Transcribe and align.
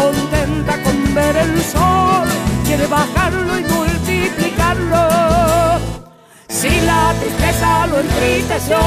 Contenta 0.00 0.82
con 0.82 1.14
ver 1.14 1.36
el 1.36 1.62
sol, 1.62 2.28
quiere 2.64 2.86
bajarlo 2.86 3.58
y 3.58 3.64
multiplicarlo. 3.64 5.02
Si 6.48 6.72
la 6.90 7.12
tristeza 7.20 7.86
lo 7.86 8.00
entristeció, 8.00 8.78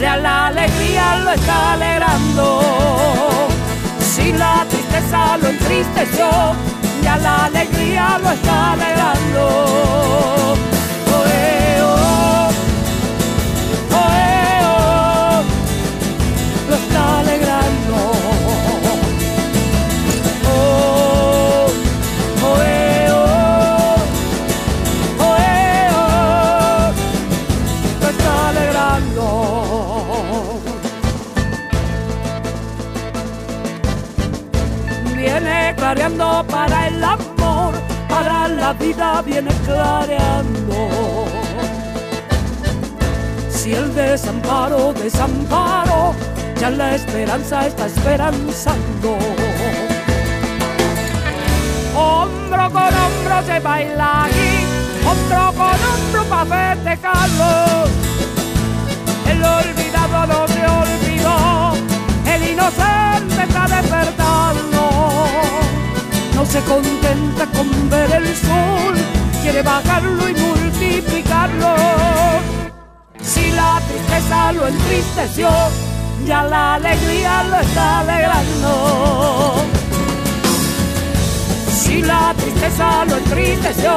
ya 0.00 0.16
la 0.16 0.46
alegría 0.48 1.16
lo 1.24 1.30
está 1.30 1.72
alegrando. 1.72 2.46
Si 4.00 4.32
la 4.32 4.66
tristeza 4.68 5.36
lo 5.38 5.48
entristeció, 5.48 6.28
ya 7.02 7.16
la 7.16 7.46
alegría 7.46 8.18
lo 8.22 8.30
está 8.30 8.72
alegrando. 8.72 10.23
Para 36.12 36.88
el 36.88 37.02
amor, 37.02 37.72
para 38.10 38.46
la 38.48 38.74
vida 38.74 39.22
viene 39.22 39.50
clareando. 39.64 41.24
Si 43.48 43.72
el 43.72 43.94
desamparo, 43.94 44.92
desamparo, 44.92 46.14
ya 46.60 46.68
la 46.70 46.94
esperanza 46.96 47.66
está 47.66 47.86
esperanzando. 47.86 49.16
Hombro 51.96 52.70
con 52.70 52.94
hombro 53.04 53.42
se 53.46 53.60
baila 53.60 54.24
aquí, 54.24 54.66
hombro 55.08 55.52
con 55.56 55.78
hombro 55.88 56.24
para 56.28 56.74
festejarlo. 56.74 57.84
El 59.30 59.42
olvidado 59.42 60.26
no 60.26 60.48
se 60.48 60.66
olvidó, 60.66 61.72
el 62.26 62.50
inocente 62.50 63.42
está 63.42 63.66
despertando 63.68 64.23
se 66.46 66.60
contenta 66.62 67.46
con 67.46 67.90
ver 67.90 68.10
el 68.12 68.26
sol, 68.36 68.94
quiere 69.42 69.62
bajarlo 69.62 70.28
y 70.28 70.34
multiplicarlo. 70.34 71.74
Si 73.22 73.50
la 73.52 73.80
tristeza 73.88 74.52
lo 74.52 74.66
entristeció, 74.66 75.48
ya 76.26 76.42
la 76.44 76.74
alegría 76.74 77.44
lo 77.44 77.60
está 77.60 78.00
alegrando. 78.00 79.54
Si 81.70 82.02
la 82.02 82.34
tristeza 82.36 83.04
lo 83.06 83.16
entristeció, 83.16 83.94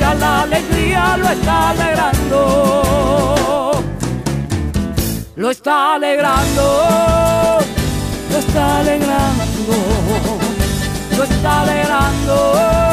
ya 0.00 0.14
la 0.14 0.42
alegría 0.42 1.16
lo 1.16 1.28
está 1.28 1.70
alegrando. 1.70 2.42
Lo 5.36 5.50
está 5.50 5.94
alegrando, 5.94 7.58
lo 8.30 8.38
está 8.38 8.78
alegrando 8.78 10.17
lo 11.18 11.24
está 11.24 11.62
alegrando. 11.62 12.88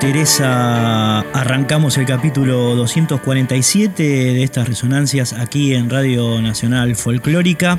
Teresa, 0.00 1.20
arrancamos 1.20 1.98
el 1.98 2.06
capítulo 2.06 2.74
247 2.74 4.02
de 4.02 4.42
estas 4.42 4.66
resonancias 4.66 5.34
aquí 5.34 5.74
en 5.74 5.90
Radio 5.90 6.40
Nacional 6.40 6.96
Folclórica. 6.96 7.78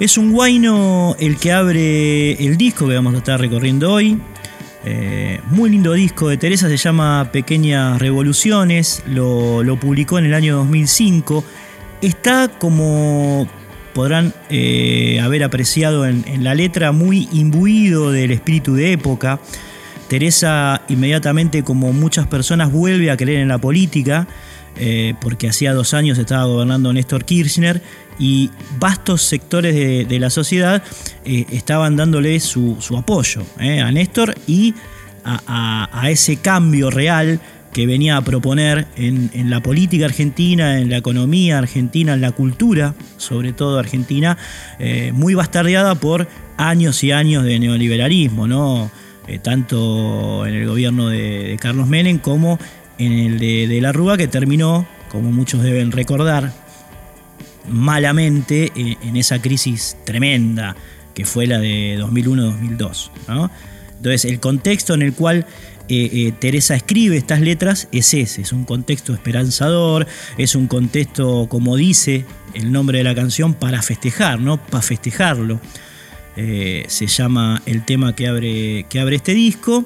Es 0.00 0.16
un 0.16 0.32
guaino 0.32 1.14
el 1.18 1.36
que 1.36 1.52
abre 1.52 2.32
el 2.42 2.56
disco 2.56 2.88
que 2.88 2.94
vamos 2.94 3.14
a 3.14 3.18
estar 3.18 3.38
recorriendo 3.38 3.92
hoy. 3.92 4.18
Eh, 4.86 5.38
muy 5.50 5.68
lindo 5.68 5.92
disco 5.92 6.30
de 6.30 6.38
Teresa, 6.38 6.66
se 6.66 6.78
llama 6.78 7.28
Pequeñas 7.30 8.00
Revoluciones, 8.00 9.02
lo, 9.06 9.62
publicó 9.78 10.18
en 10.18 10.24
el 10.24 10.32
año 10.32 10.56
2005. 10.56 11.44
Está 12.00 12.48
como 12.48 13.46
podrán 13.92 14.32
eh, 14.48 15.20
haber 15.22 15.44
apreciado 15.44 16.06
en, 16.06 16.24
la 16.42 16.54
letra 16.54 16.92
muy 16.92 17.28
imbuido 17.32 18.12
del 18.12 18.30
espíritu 18.30 18.74
de 18.74 18.92
época. 18.92 19.40
Teresa 20.10 20.82
inmediatamente, 20.88 21.62
como 21.62 21.92
muchas 21.92 22.26
personas, 22.26 22.72
vuelve 22.72 23.10
a 23.10 23.16
creer 23.16 23.38
en 23.38 23.48
la 23.48 23.58
política, 23.58 24.26
eh, 24.76 25.14
porque 25.20 25.48
hacía 25.48 25.72
dos 25.72 25.94
años 25.94 26.18
estaba 26.18 26.44
gobernando 26.44 26.92
Néstor 26.92 27.24
Kirchner 27.24 27.80
y 28.18 28.50
vastos 28.78 29.22
sectores 29.22 29.74
de, 29.74 30.18
la 30.18 30.28
sociedad 30.28 30.82
eh, 31.24 31.46
estaban 31.50 31.96
dándole 31.96 32.38
su, 32.40 32.76
apoyo 32.98 33.42
a 33.58 33.90
Néstor 33.92 34.34
y 34.46 34.74
a 35.24 36.08
ese 36.10 36.36
cambio 36.36 36.90
real 36.90 37.40
que 37.72 37.86
venía 37.86 38.16
a 38.16 38.22
proponer 38.22 38.86
en, 38.96 39.50
la 39.50 39.62
política 39.62 40.06
argentina, 40.06 40.78
en 40.78 40.90
la 40.90 40.96
economía 40.96 41.58
argentina, 41.58 42.14
en 42.14 42.20
la 42.20 42.32
cultura, 42.32 42.94
sobre 43.16 43.52
todo 43.52 43.78
argentina, 43.78 44.36
eh, 44.78 45.12
muy 45.14 45.34
bastardeada 45.34 45.94
por 45.94 46.28
años 46.56 47.02
y 47.04 47.12
años 47.12 47.44
de 47.44 47.58
neoliberalismo, 47.58 48.46
¿no? 48.46 48.90
Eh, 49.30 49.38
tanto 49.38 50.44
en 50.44 50.54
el 50.54 50.66
gobierno 50.66 51.08
de, 51.08 51.56
Carlos 51.60 51.86
Menem 51.86 52.18
como 52.18 52.58
en 52.98 53.12
el 53.12 53.38
de, 53.38 53.80
la 53.80 53.92
Rúa, 53.92 54.16
que 54.16 54.26
terminó, 54.26 54.88
como 55.08 55.30
muchos 55.30 55.62
deben 55.62 55.92
recordar, 55.92 56.52
malamente 57.68 58.72
eh, 58.74 58.96
en 59.00 59.16
esa 59.16 59.40
crisis 59.40 59.96
tremenda 60.04 60.74
que 61.14 61.24
fue 61.24 61.46
la 61.46 61.60
de 61.60 61.96
2001-2002. 62.00 63.10
Entonces, 63.98 64.24
el 64.24 64.40
contexto 64.40 64.94
en 64.94 65.02
el 65.02 65.12
cual 65.12 65.46
eh, 65.88 66.32
Teresa 66.40 66.74
escribe 66.74 67.16
estas 67.16 67.40
letras 67.40 67.86
es 67.92 68.12
ese, 68.14 68.42
es 68.42 68.52
un 68.52 68.64
contexto 68.64 69.12
esperanzador, 69.14 70.08
es 70.38 70.56
un 70.56 70.66
contexto, 70.66 71.46
como 71.48 71.76
dice 71.76 72.24
el 72.54 72.72
nombre 72.72 72.98
de 72.98 73.04
la 73.04 73.14
canción, 73.14 73.54
para 73.54 73.80
festejar, 73.80 74.40
¿no? 74.40 74.56
Para 74.56 74.82
festejarlo. 74.82 75.60
Eh, 76.36 76.84
se 76.88 77.06
llama 77.06 77.62
el 77.66 77.84
tema 77.84 78.14
que 78.14 78.28
abre, 78.28 78.86
que 78.88 79.00
abre 79.00 79.16
este 79.16 79.34
disco. 79.34 79.84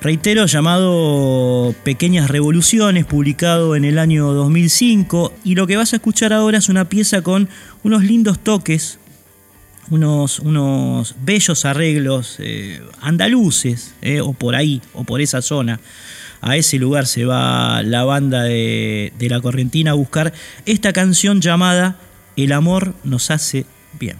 Reitero, 0.00 0.46
llamado 0.46 1.74
Pequeñas 1.82 2.30
Revoluciones, 2.30 3.04
publicado 3.04 3.74
en 3.74 3.84
el 3.84 3.98
año 3.98 4.32
2005. 4.32 5.34
Y 5.42 5.56
lo 5.56 5.66
que 5.66 5.76
vas 5.76 5.92
a 5.92 5.96
escuchar 5.96 6.32
ahora 6.32 6.58
es 6.58 6.68
una 6.68 6.88
pieza 6.88 7.22
con 7.22 7.48
unos 7.82 8.04
lindos 8.04 8.38
toques, 8.38 9.00
unos, 9.90 10.38
unos 10.38 11.16
bellos 11.20 11.64
arreglos 11.64 12.36
eh, 12.38 12.80
andaluces, 13.00 13.94
eh, 14.00 14.20
o 14.20 14.34
por 14.34 14.54
ahí, 14.54 14.80
o 14.94 15.02
por 15.02 15.20
esa 15.20 15.42
zona. 15.42 15.80
A 16.40 16.56
ese 16.56 16.78
lugar 16.78 17.06
se 17.06 17.24
va 17.24 17.82
la 17.82 18.04
banda 18.04 18.44
de, 18.44 19.12
de 19.18 19.28
la 19.28 19.40
Correntina 19.40 19.90
a 19.90 19.94
buscar 19.94 20.32
esta 20.64 20.92
canción 20.92 21.40
llamada 21.40 21.98
El 22.36 22.52
amor 22.52 22.94
nos 23.02 23.32
hace 23.32 23.66
bien. 23.98 24.16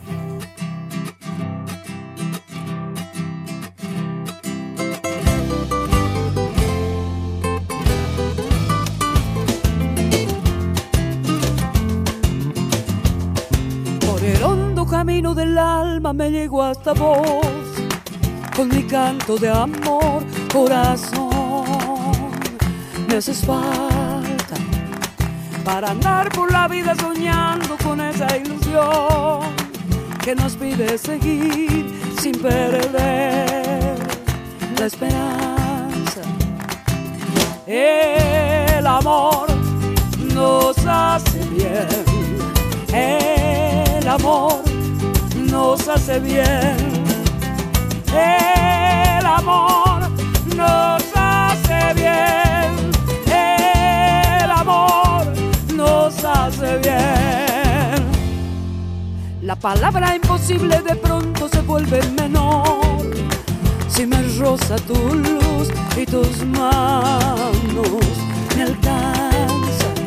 Alma 15.58 16.12
me 16.12 16.30
llegó 16.30 16.62
hasta 16.62 16.92
vos, 16.92 17.46
con 18.56 18.68
mi 18.68 18.82
canto 18.84 19.36
de 19.36 19.50
amor, 19.50 20.22
corazón. 20.52 21.64
Me 23.08 23.16
haces 23.16 23.44
falta 23.44 24.56
para 25.64 25.90
andar 25.90 26.30
por 26.30 26.50
la 26.52 26.68
vida 26.68 26.94
soñando 26.94 27.76
con 27.82 28.00
esa 28.00 28.36
ilusión 28.36 29.40
que 30.24 30.34
nos 30.34 30.56
pide 30.56 30.98
seguir 30.98 32.00
sin 32.20 32.32
perder 32.40 33.96
la 34.78 34.86
esperanza. 34.86 36.20
El 37.66 38.86
amor 38.86 39.48
nos 40.34 40.76
hace 40.86 41.38
bien. 41.50 41.88
El 42.92 44.08
amor 44.08 44.67
nos 45.50 45.88
hace 45.88 46.18
bien. 46.20 46.76
El 48.12 49.26
amor 49.26 50.00
nos 50.56 51.02
hace 51.14 51.94
bien. 51.94 52.70
El 53.26 54.50
amor 54.50 55.26
nos 55.74 56.24
hace 56.24 56.78
bien. 56.78 58.04
La 59.42 59.56
palabra 59.56 60.14
imposible 60.14 60.80
de 60.82 60.94
pronto 60.96 61.48
se 61.48 61.60
vuelve 61.62 62.00
menor. 62.20 63.06
Si 63.88 64.06
me 64.06 64.22
roza 64.38 64.76
tu 64.76 64.94
luz 64.94 65.68
y 65.96 66.04
tus 66.06 66.44
manos 66.46 67.88
me 68.56 68.62
alcanzan. 68.62 69.98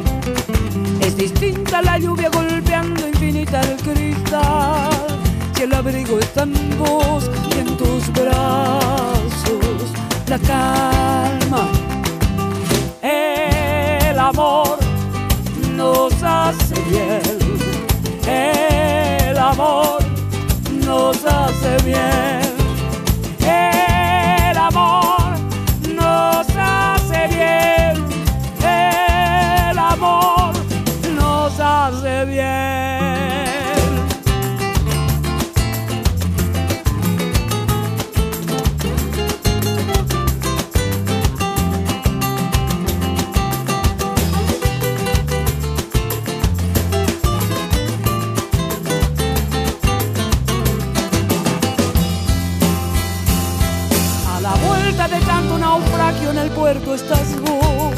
Es 1.02 1.18
distinta 1.18 1.82
la 1.82 1.98
lluvia 1.98 2.30
golpeando 2.30 3.08
infinita 3.08 3.62
el 3.62 3.78
cristal 3.78 4.81
abrigo 5.82 6.20
está 6.20 6.44
en 6.44 6.54
vos 6.78 7.28
y 7.50 7.60
en 7.60 7.76
tus 7.76 8.08
brazos 8.14 9.82
la 10.28 10.38
calma. 10.38 11.64
El 13.02 14.20
amor 14.20 14.78
nos 15.76 16.14
hace 16.22 16.76
bien, 16.92 17.22
el 18.28 19.38
amor 19.40 20.04
nos 20.86 21.26
hace 21.26 21.72
bien, 21.84 22.42
el 23.40 24.58
amor 24.58 25.32
nos 25.96 26.48
hace 26.58 27.28
bien, 27.38 28.06
el 28.62 29.80
amor 29.80 30.54
nos 31.16 31.60
hace 31.60 32.26
bien. 32.26 32.81
En 56.30 56.38
el 56.38 56.50
puerto 56.52 56.94
estás 56.94 57.40
vos 57.42 57.96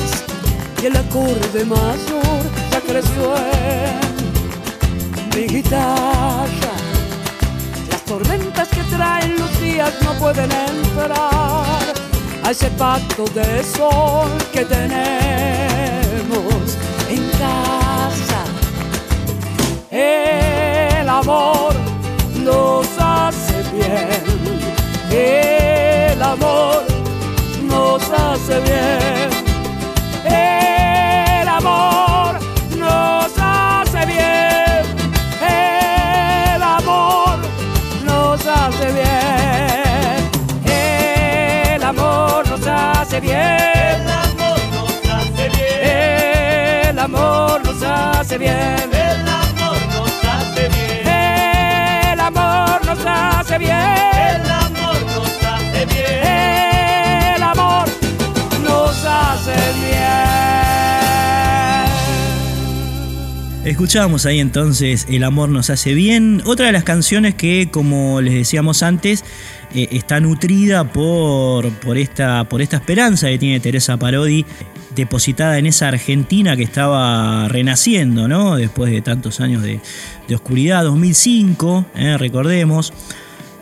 y 0.81 0.85
el 0.85 0.95
acorde 0.95 1.65
mayor 1.65 2.43
ya 2.71 2.79
creció 2.81 3.35
en 3.37 3.99
mi 5.35 5.47
guitarra. 5.47 6.73
Las 7.89 8.01
tormentas 8.05 8.69
que 8.69 8.83
traen 8.95 9.37
los 9.37 9.61
días 9.61 9.93
no 10.03 10.13
pueden 10.13 10.51
entrar 10.51 11.13
a 12.43 12.51
ese 12.51 12.69
pacto 12.71 13.25
de 13.33 13.63
sol 13.63 14.29
que 14.51 14.63
tenemos 14.65 15.97
en 17.09 17.29
casa. 17.31 18.43
El 19.91 21.09
amor 21.09 21.73
nos 22.43 22.87
hace 22.97 23.63
bien. 23.73 24.23
El 25.11 26.21
amor 26.21 26.92
nos 27.93 28.09
hace 28.09 28.59
bien. 28.61 29.29
El 30.25 31.47
amor 31.47 32.39
nos 32.75 33.31
hace 33.37 34.05
bien. 34.07 34.83
El 36.55 36.63
amor 36.63 37.37
nos 38.03 38.47
hace 38.47 38.91
bien. 38.93 40.31
El 41.75 41.83
amor 41.83 42.47
nos 42.49 42.65
hace 42.65 43.19
bien. 43.19 43.37
El 43.37 44.17
amor 44.17 44.63
nos 44.73 45.07
hace 45.07 45.49
bien. 45.49 46.89
El 46.91 46.99
amor 46.99 47.61
nos 47.63 47.83
hace 47.83 48.27
bien. 48.39 48.89
El 51.05 52.19
amor 52.19 52.85
nos 52.85 53.05
hace 53.05 53.57
bien. 53.59 53.77
El 53.77 54.51
amor 54.51 55.05
nos 55.05 55.45
hace 55.45 55.85
bien. 55.85 56.72
Hace 59.05 59.51
bien. 59.51 60.43
Escuchábamos 63.65 64.25
ahí 64.25 64.41
entonces 64.41 65.07
El 65.09 65.23
amor 65.23 65.47
nos 65.47 65.69
hace 65.69 65.93
bien, 65.93 66.41
otra 66.45 66.65
de 66.65 66.73
las 66.73 66.83
canciones 66.83 67.35
que, 67.35 67.69
como 67.71 68.19
les 68.19 68.33
decíamos 68.33 68.83
antes, 68.83 69.23
eh, 69.73 69.87
está 69.91 70.19
nutrida 70.19 70.91
por, 70.91 71.71
por, 71.79 71.97
esta, 71.97 72.43
por 72.49 72.61
esta 72.61 72.77
esperanza 72.77 73.29
que 73.29 73.37
tiene 73.37 73.59
Teresa 73.59 73.97
Parodi 73.97 74.45
depositada 74.95 75.57
en 75.57 75.65
esa 75.65 75.87
Argentina 75.87 76.55
que 76.55 76.63
estaba 76.63 77.47
renaciendo, 77.47 78.27
¿no? 78.27 78.57
Después 78.57 78.91
de 78.91 79.01
tantos 79.01 79.39
años 79.39 79.63
de, 79.63 79.79
de 80.27 80.35
oscuridad, 80.35 80.83
2005, 80.83 81.85
¿eh? 81.95 82.17
recordemos. 82.17 82.93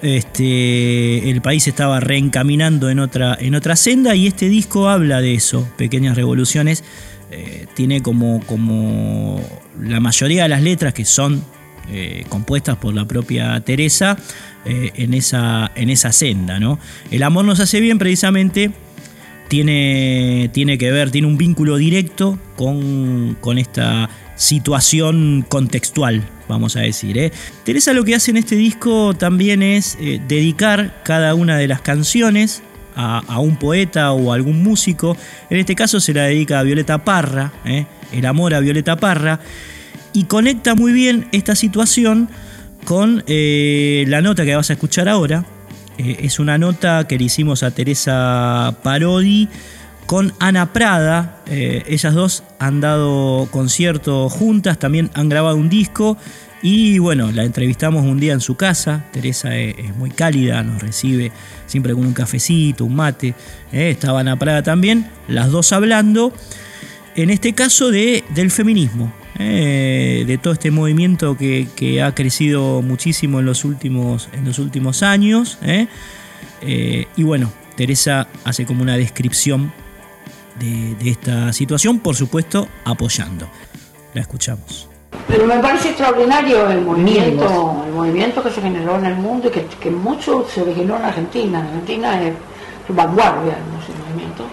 Este, 0.01 1.29
el 1.29 1.41
país 1.41 1.67
estaba 1.67 1.99
reencaminando 1.99 2.89
en 2.89 2.99
otra, 2.99 3.37
en 3.39 3.53
otra 3.53 3.75
senda 3.75 4.15
y 4.15 4.27
este 4.27 4.49
disco 4.49 4.89
habla 4.89 5.21
de 5.21 5.35
eso, 5.35 5.67
pequeñas 5.77 6.15
revoluciones. 6.15 6.83
Eh, 7.29 7.67
tiene 7.75 8.01
como, 8.01 8.41
como 8.45 9.41
la 9.79 9.99
mayoría 10.01 10.43
de 10.43 10.49
las 10.49 10.61
letras 10.61 10.93
que 10.93 11.05
son 11.05 11.41
eh, 11.89 12.25
compuestas 12.29 12.77
por 12.77 12.93
la 12.93 13.05
propia 13.05 13.59
Teresa 13.61 14.17
eh, 14.65 14.91
en, 14.95 15.13
esa, 15.13 15.71
en 15.75 15.89
esa 15.89 16.11
senda. 16.11 16.59
¿no? 16.59 16.79
El 17.09 17.23
amor 17.23 17.45
nos 17.45 17.59
hace 17.59 17.79
bien 17.79 17.99
precisamente 17.99 18.71
tiene, 19.47 20.49
tiene 20.53 20.77
que 20.77 20.91
ver, 20.91 21.11
tiene 21.11 21.27
un 21.27 21.37
vínculo 21.37 21.77
directo 21.77 22.39
con, 22.55 23.37
con 23.39 23.57
esta 23.57 24.09
situación 24.41 25.45
contextual, 25.47 26.23
vamos 26.49 26.75
a 26.75 26.81
decir. 26.81 27.17
¿eh? 27.17 27.31
Teresa 27.63 27.93
lo 27.93 28.03
que 28.03 28.15
hace 28.15 28.31
en 28.31 28.37
este 28.37 28.55
disco 28.55 29.13
también 29.13 29.61
es 29.61 29.97
eh, 30.01 30.19
dedicar 30.27 31.01
cada 31.03 31.35
una 31.35 31.57
de 31.57 31.67
las 31.67 31.81
canciones 31.81 32.63
a, 32.95 33.39
un 33.39 33.55
poeta 33.55 34.11
o 34.11 34.31
a 34.31 34.35
algún 34.35 34.63
músico. 34.63 35.15
En 35.49 35.59
este 35.59 35.75
caso 35.75 35.99
se 35.99 36.13
la 36.13 36.23
dedica 36.23 36.59
a 36.59 36.63
Violeta 36.63 37.05
Parra, 37.05 37.53
¿eh? 37.65 37.85
el 38.11 38.25
amor 38.25 38.53
a 38.53 38.59
Violeta 38.59 38.97
Parra, 38.97 39.39
y 40.11 40.25
conecta 40.25 40.75
muy 40.75 40.91
bien 40.91 41.27
esta 41.31 41.55
situación 41.55 42.27
con 42.83 43.23
la 43.27 44.21
nota 44.21 44.43
que 44.43 44.55
vas 44.55 44.71
a 44.71 44.73
escuchar 44.73 45.07
ahora. 45.07 45.45
Es 45.97 46.39
una 46.39 46.57
nota 46.57 47.07
que 47.07 47.17
le 47.17 47.25
hicimos 47.25 47.63
a 47.63 47.71
Teresa 47.71 48.75
Parodi 48.83 49.47
con 50.05 50.33
Ana 50.39 50.73
Prada. 50.73 51.41
Eh, 51.47 51.83
ellas 51.87 52.13
dos 52.13 52.43
han 52.59 52.81
dado 52.81 53.47
conciertos 53.51 54.31
juntas, 54.31 54.79
también 54.79 55.09
han 55.13 55.29
grabado 55.29 55.57
un 55.57 55.69
disco. 55.69 56.17
Y 56.63 56.99
bueno, 56.99 57.31
la 57.31 57.43
entrevistamos 57.43 58.03
un 58.03 58.19
día 58.19 58.33
en 58.33 58.41
su 58.41 58.55
casa. 58.55 59.05
Teresa 59.11 59.57
es, 59.57 59.75
es 59.77 59.95
muy 59.95 60.11
cálida, 60.11 60.61
nos 60.63 60.81
recibe 60.81 61.31
siempre 61.65 61.93
con 61.93 62.05
un 62.05 62.13
cafecito, 62.13 62.85
un 62.85 62.95
mate. 62.95 63.33
estaba 63.71 64.19
Ana 64.19 64.37
Prada 64.37 64.61
también, 64.61 65.09
las 65.27 65.49
dos 65.49 65.73
hablando. 65.73 66.33
En 67.15 67.29
este 67.29 67.53
caso 67.53 67.91
de, 67.91 68.23
del 68.33 68.51
feminismo, 68.51 69.11
eh, 69.39 70.23
de 70.27 70.37
todo 70.37 70.53
este 70.53 70.71
movimiento 70.71 71.35
que, 71.37 71.67
que, 71.75 72.01
ha 72.01 72.13
crecido 72.13 72.81
muchísimo 72.81 73.39
en 73.39 73.45
los 73.45 73.65
últimos, 73.65 74.29
en 74.33 74.45
los 74.45 74.59
últimos 74.59 75.03
años. 75.03 75.57
¿eh? 75.63 75.87
Eh, 76.61 77.07
y 77.17 77.23
bueno, 77.23 77.51
Teresa 77.75 78.27
hace 78.43 78.65
como 78.65 78.81
una 78.81 78.97
descripción 78.97 79.73
de, 80.61 80.95
de, 80.95 81.09
esta 81.09 81.51
situación, 81.51 81.99
por 81.99 82.15
supuesto, 82.15 82.67
apoyando. 82.85 83.47
La 84.13 84.21
escuchamos. 84.21 84.87
Pero 85.27 85.45
me 85.45 85.59
parece 85.59 85.89
extraordinario 85.89 86.69
el 86.69 86.81
movimiento, 86.81 87.83
el 87.85 87.93
movimiento 87.93 88.43
que 88.43 88.51
se 88.51 88.61
generó 88.61 88.97
en 88.97 89.05
el 89.05 89.15
mundo 89.15 89.47
y 89.47 89.51
que, 89.51 89.65
que 89.65 89.89
mucho 89.89 90.45
se 90.47 90.61
originó 90.61 90.97
en 90.97 91.05
Argentina. 91.05 91.59
En 91.59 91.65
Argentina 91.65 92.21
es 92.21 92.33
vanguardia 92.89 93.53
en 93.53 93.81
ese 93.81 93.93
movimiento. 94.03 94.45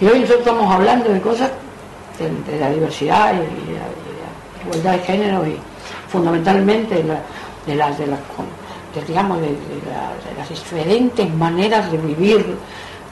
Y 0.00 0.06
hoy 0.06 0.20
nosotros 0.20 0.40
estamos 0.40 0.74
hablando 0.74 1.10
de 1.10 1.20
cosas 1.20 1.50
de, 2.18 2.52
de 2.52 2.60
la 2.60 2.70
diversidad 2.70 3.34
y 3.34 3.36
de 3.36 3.78
la, 3.78 3.86
de 3.86 4.12
la, 4.18 4.64
igualdad 4.64 4.92
de 4.92 4.98
género 5.00 5.46
y 5.46 5.56
fundamentalmente 6.08 6.96
de, 6.96 7.04
la, 7.04 7.22
de, 7.66 7.74
la, 7.74 7.90
de, 7.92 8.06
la, 8.06 8.18
digamos, 9.06 9.40
de, 9.40 9.56
las 10.36 10.48
diferentes 10.48 11.34
maneras 11.34 11.90
de 11.90 11.98
vivir 11.98 12.56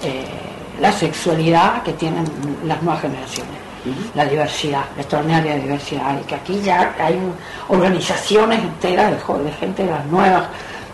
eh, 0.02 0.24
la 0.80 0.92
sexualidad 0.92 1.82
que 1.82 1.92
tienen 1.94 2.24
las 2.64 2.82
nuevas 2.82 3.02
generaciones. 3.02 3.54
Uh 3.84 3.88
-huh. 3.88 4.14
La 4.14 4.24
diversidad, 4.24 4.84
la 4.96 5.02
extraordinaria 5.02 5.56
diversidad, 5.56 6.18
y 6.20 6.24
que 6.24 6.34
aquí 6.34 6.60
ya 6.60 6.94
hay 6.98 7.18
organizaciones 7.68 8.58
enteras 8.60 9.10
de, 9.10 9.44
de 9.44 9.52
gente 9.52 9.84
de 9.84 9.90
las 9.90 10.06
nuevas, 10.06 10.44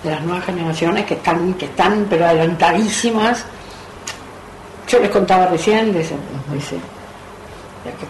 de 0.03 0.11
las 0.11 0.23
nuevas 0.23 0.45
generaciones 0.45 1.05
que 1.07 1.15
están, 1.15 1.55
que 1.55 1.67
están 1.67 2.07
pero 2.11 2.27
adelantadísimas. 2.27 3.45
Yo 4.89 4.99
les 4.99 5.11
contaba 5.11 5.47
recién 5.47 5.93
de 5.93 6.01
ese, 6.03 6.17
de 6.51 6.59
ese 6.59 6.77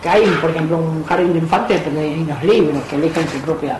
que 0.03 0.09
hay, 0.09 0.27
por 0.41 0.51
ejemplo, 0.51 0.77
un 0.77 1.05
jardín 1.05 1.33
de 1.33 1.39
infantes 1.39 1.81
que 1.83 1.91
leen 1.91 2.27
los 2.29 2.43
libros, 2.43 2.83
que 2.91 2.97
eligen 2.97 3.27
su 3.29 3.39
propia 3.39 3.79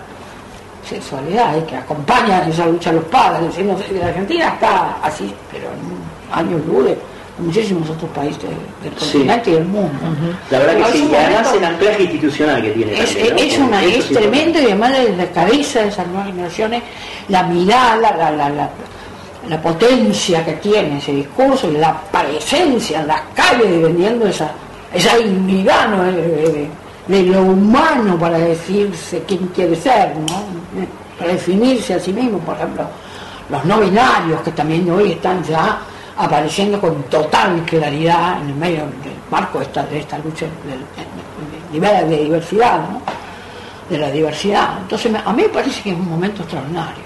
sexualidad 0.89 1.57
y 1.57 1.63
que 1.63 1.77
acompañan 1.77 2.49
esa 2.49 2.67
lucha 2.67 2.91
a 2.91 2.95
los 2.95 3.05
padres. 3.05 3.49
Decimos, 3.49 3.81
la 3.91 4.07
Argentina 4.07 4.49
está 4.49 4.97
así, 5.03 5.35
pero 5.51 5.67
en 5.69 6.39
años 6.39 6.65
luz 6.67 6.87
de 6.87 6.99
muchísimos 7.43 7.89
otros 7.91 8.11
países 8.11 8.43
del 8.83 8.93
continente 8.93 9.45
sí. 9.45 9.51
y 9.51 9.55
del 9.55 9.65
mundo. 9.65 9.99
Uh 10.03 10.07
-huh. 10.07 10.35
La 10.51 10.59
verdad 10.59 10.87
que 10.87 10.93
sí, 10.93 11.09
y 11.11 11.15
además 11.15 11.55
el 11.55 11.65
anclaje 11.65 12.03
institucional 12.05 12.63
que 12.63 12.71
tiene. 12.71 13.01
Es, 13.01 13.15
también, 13.15 13.35
¿no? 13.35 13.43
es, 13.43 13.59
una, 13.59 13.85
es 13.85 14.09
tremendo 14.09 14.61
y 14.61 14.65
además 14.65 14.93
desde 14.93 15.17
la 15.17 15.27
cabeza 15.31 15.81
de 15.81 15.89
esas 15.89 16.07
nuevas 16.07 16.27
generaciones, 16.27 16.83
la 17.29 17.43
mirada, 17.45 17.97
la, 17.97 18.31
la, 18.31 18.49
la, 18.49 18.71
la, 19.49 19.63
potencia 19.63 20.45
que 20.45 20.53
tiene 20.55 20.99
ese 20.99 21.13
discurso 21.13 21.69
y 21.71 21.77
la 21.77 22.01
presencia 22.01 23.01
en 23.01 23.07
las 23.09 23.23
calles 23.35 23.83
vendiendo 23.83 24.27
esa 24.27 24.53
esa 24.93 25.17
dignidad 25.17 25.89
¿no? 25.89 26.05
de, 26.05 26.13
de, 26.13 26.71
de, 27.09 27.23
lo 27.23 27.43
humano 27.43 28.19
para 28.19 28.39
decirse 28.39 29.23
quién 29.27 29.47
quiere 29.49 29.75
ser, 29.75 30.15
¿no? 30.17 30.87
para 31.19 31.33
definirse 31.33 31.95
a 31.95 32.01
sí 32.01 32.13
mismo, 32.13 32.39
por 32.39 32.57
ejemplo, 32.57 32.85
los 33.49 33.65
no 33.65 33.81
binarios 33.81 34.41
que 34.43 34.53
también 34.53 34.89
hoy 34.91 35.13
están 35.13 35.43
ya 35.45 35.81
apareciendo 36.17 36.81
con 36.81 37.03
total 37.05 37.63
claridad 37.65 38.41
en 38.43 38.49
el 38.51 38.55
medio 38.55 38.81
del 38.81 39.15
marco 39.31 39.59
de 39.59 39.65
esta, 39.65 39.83
de 39.85 39.99
esta 39.99 40.19
lucha 40.19 40.47
del 40.65 40.81
nivel 41.73 42.09
de 42.09 42.25
diversidad, 42.25 42.79
¿no? 42.79 43.01
de 43.89 43.99
la 43.99 44.11
diversidad. 44.11 44.79
Entonces 44.83 45.13
a 45.25 45.33
mí 45.33 45.43
me 45.43 45.49
parece 45.49 45.83
que 45.83 45.91
es 45.91 45.97
un 45.97 46.09
momento 46.09 46.43
extraordinario 46.43 47.05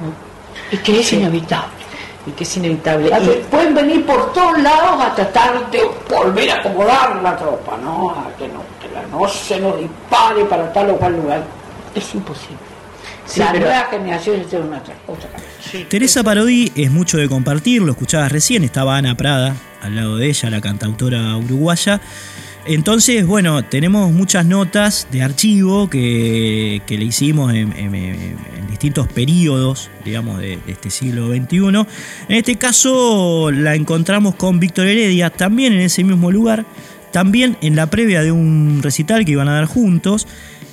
¿no? 0.00 0.76
y 0.76 0.76
que 0.78 1.00
es 1.00 1.08
sí. 1.08 1.16
inevitable 1.16 1.80
y 2.26 2.30
que 2.32 2.44
es 2.44 2.56
inevitable. 2.56 3.08
Y... 3.08 3.44
Pueden 3.50 3.74
venir 3.74 4.04
por 4.06 4.32
todos 4.32 4.58
lados 4.58 5.02
a 5.02 5.14
tratar 5.14 5.70
de 5.70 5.82
volver 6.08 6.50
a 6.50 6.54
acomodar 6.54 7.16
la 7.22 7.36
tropa, 7.36 7.76
¿no? 7.78 8.10
A 8.10 8.36
que 8.36 8.46
no, 8.48 8.60
que 8.80 8.88
la, 8.94 9.06
no 9.06 9.26
se 9.28 9.58
nos 9.58 9.78
dispare 9.78 10.44
para 10.44 10.72
tal 10.72 10.90
o 10.90 10.96
cual 10.96 11.16
lugar. 11.16 11.42
Es 11.94 12.14
imposible. 12.14 12.69
Sí, 13.30 13.40
la 13.40 13.52
pero... 13.52 13.66
nueva 13.66 13.86
generación 13.90 14.40
es 14.40 14.52
una 14.52 14.78
otra 14.78 14.94
cosa. 15.06 15.28
Sí. 15.60 15.86
Teresa 15.88 16.24
Parodi 16.24 16.72
es 16.74 16.90
mucho 16.90 17.16
de 17.16 17.28
compartir, 17.28 17.80
lo 17.82 17.92
escuchabas 17.92 18.32
recién, 18.32 18.64
estaba 18.64 18.96
Ana 18.96 19.16
Prada 19.16 19.54
al 19.80 19.94
lado 19.94 20.16
de 20.16 20.28
ella, 20.28 20.50
la 20.50 20.60
cantautora 20.60 21.36
uruguaya. 21.36 22.00
Entonces, 22.66 23.26
bueno, 23.26 23.64
tenemos 23.64 24.12
muchas 24.12 24.44
notas 24.44 25.06
de 25.10 25.22
archivo 25.22 25.88
que, 25.88 26.82
que 26.86 26.98
le 26.98 27.04
hicimos 27.06 27.54
en, 27.54 27.72
en, 27.72 27.94
en, 27.94 28.36
distintos 28.68 29.08
periodos, 29.08 29.90
digamos, 30.04 30.38
de, 30.38 30.58
de, 30.64 30.72
este 30.72 30.90
siglo 30.90 31.28
XXI. 31.28 31.56
En 32.28 32.36
este 32.36 32.56
caso 32.56 33.50
la 33.50 33.74
encontramos 33.74 34.34
con 34.34 34.60
Víctor 34.60 34.86
Heredia, 34.86 35.30
también 35.30 35.72
en 35.72 35.80
ese 35.80 36.02
mismo 36.04 36.30
lugar, 36.30 36.66
también 37.12 37.56
en 37.60 37.76
la 37.76 37.88
previa 37.88 38.22
de 38.22 38.32
un 38.32 38.80
recital 38.82 39.24
que 39.24 39.32
iban 39.32 39.48
a 39.48 39.54
dar 39.54 39.66
juntos. 39.66 40.26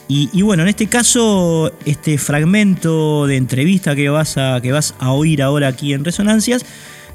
Y, 0.09 0.41
bueno, 0.41 0.63
en 0.63 0.69
este 0.69 0.87
caso, 0.87 1.73
este 1.83 2.17
fragmento 2.17 3.27
de 3.27 3.35
entrevista 3.35 3.93
que 3.93 4.07
vas, 4.07 4.37
a, 4.37 4.61
que 4.61 4.71
vas 4.71 4.95
a 4.99 5.11
oír 5.11 5.41
ahora 5.41 5.67
aquí 5.67 5.93
en 5.93 6.05
Resonancias 6.05 6.65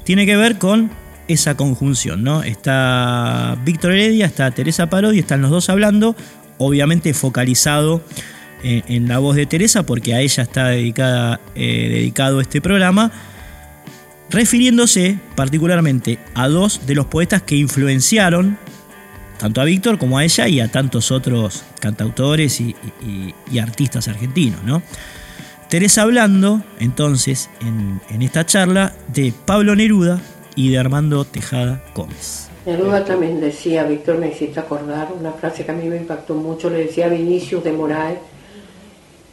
tiene 0.03 0.27
que 0.27 0.35
ver 0.35 0.59
con 0.59 0.91
esa 1.27 1.57
conjunción, 1.57 2.23
¿no? 2.23 2.43
Está 2.43 3.57
Víctor 3.65 3.93
Heredia, 3.93 4.27
está 4.27 4.51
Teresa 4.51 4.91
Parodi, 4.91 5.19
están 5.19 5.41
los 5.41 5.49
dos 5.49 5.69
hablando, 5.69 6.15
obviamente 6.59 7.15
focalizado 7.15 8.03
en, 8.61 8.83
en 8.87 9.07
la 9.07 9.17
voz 9.17 9.37
de 9.37 9.47
Teresa, 9.47 9.83
porque 9.83 10.13
a 10.13 10.19
ella 10.19 10.43
está 10.43 10.67
dedicada, 10.67 11.39
eh, 11.55 11.87
dedicado 11.89 12.41
este 12.41 12.61
programa, 12.61 13.11
refiriéndose 14.29 15.17
particularmente 15.35 16.19
a 16.35 16.47
dos 16.47 16.85
de 16.85 16.93
los 16.93 17.07
poetas 17.07 17.41
que 17.41 17.55
influenciaron 17.55 18.59
tanto 19.37 19.61
a 19.61 19.65
Víctor 19.65 19.97
como 19.97 20.17
a 20.17 20.23
ella 20.23 20.47
y 20.47 20.59
a 20.59 20.69
tantos 20.69 21.11
otros 21.11 21.63
cantautores 21.79 22.61
y, 22.61 22.75
artistas 23.59 24.07
argentinos, 24.07 24.63
¿no? 24.63 24.81
Teresa 25.69 26.03
hablando, 26.03 26.61
entonces, 26.79 27.49
en, 27.61 28.01
en 28.09 28.21
esta 28.21 28.45
charla, 28.45 28.93
de 29.07 29.33
Pablo 29.45 29.75
Neruda, 29.75 30.21
y 30.55 30.71
de 30.71 30.77
Armando 30.77 31.25
Tejada 31.25 31.81
Gómez. 31.95 32.49
Neruda 32.65 33.03
también 33.03 33.41
decía, 33.41 33.83
Víctor 33.83 34.17
me 34.17 34.29
hiciste 34.29 34.59
acordar 34.59 35.09
una 35.17 35.31
frase 35.31 35.65
que 35.65 35.71
a 35.71 35.75
mí 35.75 35.87
me 35.89 35.97
impactó 35.97 36.35
mucho, 36.35 36.69
le 36.69 36.85
decía 36.85 37.07
a 37.07 37.09
Vinicius 37.09 37.63
de 37.63 37.73
Moraes, 37.73 38.19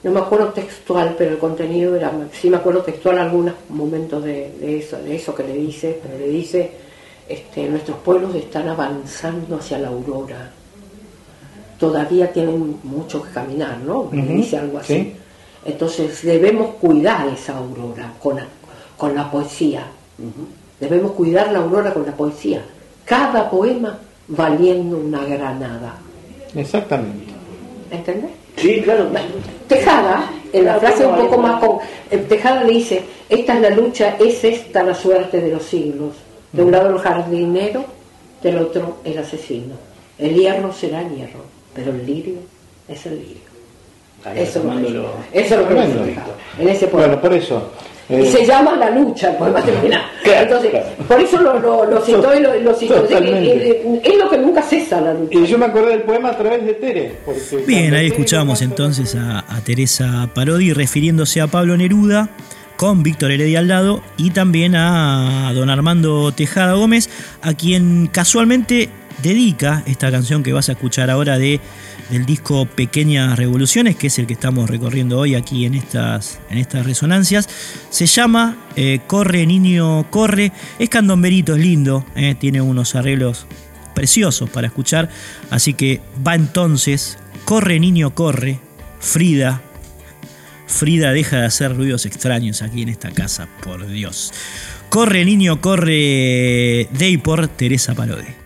no 0.03 0.11
me 0.11 0.21
acuerdo 0.21 0.49
textual, 0.49 1.15
pero 1.17 1.33
el 1.33 1.39
contenido 1.39 1.95
era, 1.95 2.11
sí 2.33 2.49
me 2.49 2.57
acuerdo 2.57 2.83
textual 2.83 3.19
algunos 3.19 3.55
momentos 3.69 4.25
de, 4.25 4.53
de 4.59 4.79
eso, 4.79 5.01
de 5.01 5.15
eso 5.15 5.35
que 5.35 5.45
le 5.45 5.55
dice, 5.55 6.01
pero 6.03 6.19
le 6.19 6.29
dice, 6.29 6.73
este, 7.31 7.69
nuestros 7.69 7.99
pueblos 7.99 8.35
están 8.35 8.69
avanzando 8.69 9.57
hacia 9.57 9.79
la 9.79 9.89
aurora, 9.89 10.51
todavía 11.79 12.33
tienen 12.33 12.77
mucho 12.83 13.23
que 13.23 13.31
caminar, 13.31 13.79
¿no? 13.79 14.01
Uh 14.01 14.11
-huh. 14.11 14.27
Le 14.27 14.35
dice 14.35 14.59
algo 14.59 14.79
así. 14.79 14.95
¿Sí? 14.95 15.17
Entonces 15.65 16.23
debemos 16.23 16.75
cuidar 16.81 17.29
esa 17.29 17.57
aurora 17.57 18.13
con, 18.23 18.39
con 18.97 19.15
la 19.15 19.31
poesía. 19.31 19.85
Uh 20.19 20.25
-huh. 20.25 20.47
Debemos 20.81 21.13
cuidar 21.13 21.53
la 21.53 21.59
aurora 21.61 21.93
con 21.95 22.05
la 22.05 22.13
poesía. 22.13 22.61
Cada 23.05 23.49
poema 23.51 23.99
valiendo 24.29 24.97
una 24.97 25.25
granada. 25.25 25.95
Exactamente. 26.55 27.33
¿Entendés? 27.91 28.31
Sí, 28.57 28.81
claro. 28.83 29.07
Tejada, 29.69 30.31
en 30.53 30.65
la 30.65 30.75
frase 30.81 31.07
un 31.07 31.17
poco 31.17 31.39
más 31.39 31.61
con. 31.63 31.79
eh, 32.11 32.19
Tejada 32.29 32.65
dice: 32.65 33.03
Esta 33.29 33.55
es 33.55 33.61
la 33.61 33.71
lucha, 33.71 34.17
es 34.19 34.43
esta 34.45 34.83
la 34.83 34.95
suerte 34.95 35.41
de 35.41 35.51
los 35.51 35.63
siglos. 35.65 36.15
De 36.53 36.63
un 36.63 36.71
lado 36.73 36.91
el 36.91 36.99
jardinero, 36.99 37.85
del 38.43 38.59
otro 38.59 38.99
el 39.05 39.19
asesino. 39.19 39.75
El 40.19 40.35
hierro 40.35 40.73
será 40.73 41.03
el 41.03 41.15
hierro, 41.15 41.45
pero 41.75 41.91
el 41.93 42.05
lirio 42.05 42.35
es 42.89 43.07
el 43.07 43.19
lirio. 43.19 43.51
Ahí 44.25 44.41
Eso, 44.41 44.43
es 44.43 44.55
lo 44.57 44.61
que- 44.63 44.67
tomándolo. 44.69 45.11
eso 45.33 45.55
es 45.55 45.61
lo 45.61 45.69
que 45.69 46.63
en 46.63 46.69
ese 46.69 46.87
poema. 46.89 47.07
Bueno, 47.07 47.21
por 47.23 47.33
eso. 47.35 47.71
Y 48.11 48.15
eh, 48.15 48.27
se 48.27 48.45
llama 48.45 48.75
La 48.77 48.91
lucha 48.91 49.31
el 49.31 49.37
poema 49.37 49.63
termina. 49.63 50.03
Claro, 50.25 50.43
Entonces, 50.43 50.71
claro. 50.71 50.87
por 51.07 51.21
eso 51.21 51.41
lo, 51.41 51.59
lo, 51.61 51.85
lo 51.87 52.01
citó 52.03 52.35
y 52.37 52.41
lo, 52.41 52.55
lo 52.59 52.75
citó. 52.75 52.97
Es, 52.97 53.03
Totalmente. 53.03 53.71
es- 53.71 54.05
es 54.13 54.19
lo 54.19 54.29
que 54.29 54.39
nunca 54.39 54.63
cesa 54.63 55.01
la 55.01 55.15
lucha. 55.15 55.39
y 55.39 55.47
yo 55.47 55.57
me 55.57 55.67
acordé 55.67 55.91
del 55.91 56.03
poema 56.03 56.31
a 56.31 56.37
través 56.37 56.67
de 56.67 56.75
Tere. 56.75 57.19
porque 57.25 57.41
Bien, 57.67 57.95
ahí 57.95 58.09
escuchamos 58.09 58.61
lo 58.61 58.67
entonces 58.67 59.15
a, 59.15 59.39
a 59.49 59.61
Teresa 59.65 60.29
Parodi 60.35 60.73
refiriéndose 60.73 61.41
a 61.41 61.47
Pablo 61.47 61.77
Neruda 61.77 62.29
con 62.81 63.03
Víctor 63.03 63.31
Heredia 63.31 63.59
al 63.59 63.69
lado 63.69 64.03
y 64.17 64.31
también 64.31 64.75
a 64.75 65.53
don 65.55 65.69
Armando 65.69 66.33
Tejada 66.33 66.73
Gómez, 66.73 67.11
a 67.43 67.53
quien 67.53 68.07
casualmente 68.07 68.89
dedica 69.23 69.83
esta 69.85 70.11
canción 70.11 70.43
que 70.43 70.55
vas 70.55 70.71
a 70.71 70.73
escuchar 70.73 71.11
ahora 71.11 71.37
de, 71.39 71.61
del 72.09 72.25
disco 72.25 72.65
Pequeñas 72.65 73.39
Revoluciones, 73.39 73.97
que 73.97 74.07
es 74.07 74.19
el 74.19 74.27
que 74.27 74.33
estamos 74.33 74.71
recorriendo 74.71 75.19
hoy 75.19 75.35
aquí 75.35 75.67
en 75.67 75.75
estas, 75.75 76.41
en 76.49 76.57
estas 76.57 76.87
resonancias. 76.87 77.51
Se 77.91 78.07
llama 78.07 78.57
eh, 78.77 79.01
Corre 79.07 79.45
Niño 79.45 80.07
Corre, 80.09 80.51
es 80.79 80.89
candomberito, 80.89 81.57
es 81.57 81.61
lindo, 81.61 82.07
eh, 82.17 82.35
tiene 82.35 82.63
unos 82.63 82.95
arreglos 82.95 83.47
preciosos 83.95 84.49
para 84.49 84.69
escuchar. 84.69 85.11
Así 85.51 85.75
que 85.75 86.01
va 86.27 86.35
entonces, 86.35 87.19
corre 87.45 87.79
niño, 87.79 88.15
corre, 88.15 88.59
Frida. 89.01 89.61
Frida 90.71 91.13
deja 91.13 91.41
de 91.41 91.47
hacer 91.47 91.77
ruidos 91.77 92.07
extraños 92.07 92.63
aquí 92.63 92.83
en 92.83 92.89
esta 92.89 93.11
casa, 93.11 93.49
por 93.63 93.87
Dios. 93.89 94.33
Corre 94.89 95.25
niño, 95.25 95.61
corre, 95.61 96.89
de 96.91 97.09
y 97.11 97.19
por 97.19 97.49
Teresa 97.49 97.95
Parodi. 97.95 98.40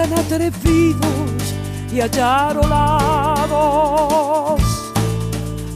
Tan 0.00 0.12
atrevidos 0.18 1.54
y 1.92 2.00
acharolados? 2.00 4.62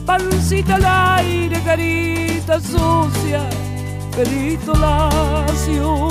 pancita 0.03 0.73
al 0.75 0.85
aire, 1.19 1.61
carita 1.63 2.59
sucia, 2.59 3.47
pelito 4.15 4.73
lacio. 4.73 6.09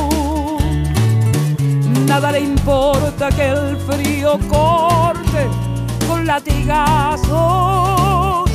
Nada 2.06 2.30
le 2.32 2.40
importa 2.40 3.28
que 3.30 3.48
el 3.48 3.76
frío 3.78 4.38
corte 4.48 5.48
con 6.06 6.26
latigazos. 6.26 8.50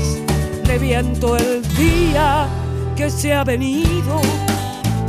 Le 0.67 0.77
viento 0.77 1.35
el 1.35 1.63
día 1.75 2.47
que 2.95 3.09
se 3.09 3.33
ha 3.33 3.43
venido 3.43 4.21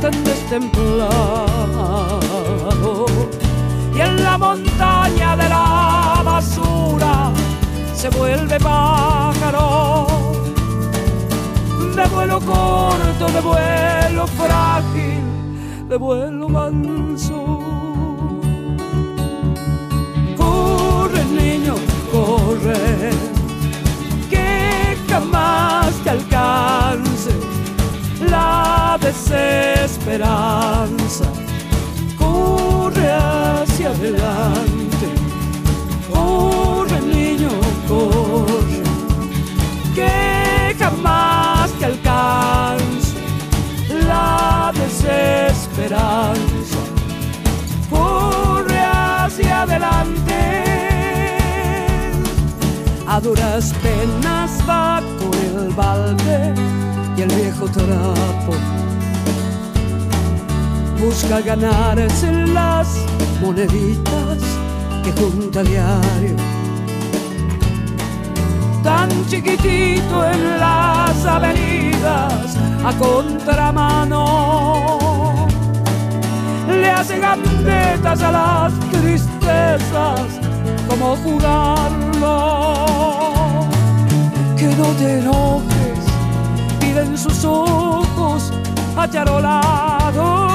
tan 0.01 0.23
destemplado. 0.23 2.19
Y 3.93 3.99
en 3.99 4.23
la 4.23 4.37
montaña 4.37 5.35
de 5.35 5.49
la 5.49 6.21
basura 6.23 7.31
se 7.93 8.09
vuelve 8.09 8.57
pájaro 8.59 10.21
de 11.95 12.05
vuelo 12.07 12.39
corto, 12.39 13.27
de 13.27 13.41
vuelo 13.41 14.25
frágil, 14.27 15.21
de 15.87 15.97
vuelo 15.97 16.49
manso. 16.49 17.59
Corre, 20.37 21.23
niño, 21.25 21.75
corre, 22.11 23.11
que 24.29 24.97
jamás 25.09 25.93
te 26.03 26.09
alcance 26.11 27.31
la 28.29 28.97
desesperanza. 28.99 31.25
Corre 32.31 33.11
hacia 33.11 33.89
adelante, 33.89 35.07
corre, 36.13 37.01
niño, 37.01 37.49
corre 37.87 38.83
que 39.95 40.75
jamás 40.79 41.71
te 41.79 41.85
alcance 41.85 43.15
la 44.07 44.71
desesperanza. 44.73 46.81
Corre 47.89 48.79
hacia 48.79 49.63
adelante. 49.63 50.63
A 53.07 53.19
duras 53.19 53.73
penas 53.83 54.51
va 54.69 55.01
por 55.19 55.35
el 55.35 55.73
balde 55.73 56.53
y 57.17 57.21
el 57.23 57.29
viejo 57.29 57.65
trapo. 57.67 58.53
Busca 61.01 61.41
ganarse 61.41 62.31
las 62.31 62.87
moneditas 63.41 64.37
que 65.03 65.11
junta 65.13 65.63
diario 65.63 66.35
tan 68.83 69.09
chiquitito 69.27 70.25
en 70.25 70.59
las 70.59 71.25
avenidas 71.25 72.57
a 72.83 72.93
contramano. 72.97 74.25
Le 76.67 76.89
hace 76.89 77.19
gambetas 77.19 78.21
a 78.21 78.31
las 78.31 78.73
tristezas 78.91 80.39
como 80.89 81.15
jugarlo. 81.17 82.61
Que 84.57 84.67
no 84.75 84.87
te 84.99 85.19
enojes, 85.19 85.99
piden 86.79 87.17
sus 87.17 87.43
ojos 87.45 88.51
acharolados. 88.95 90.50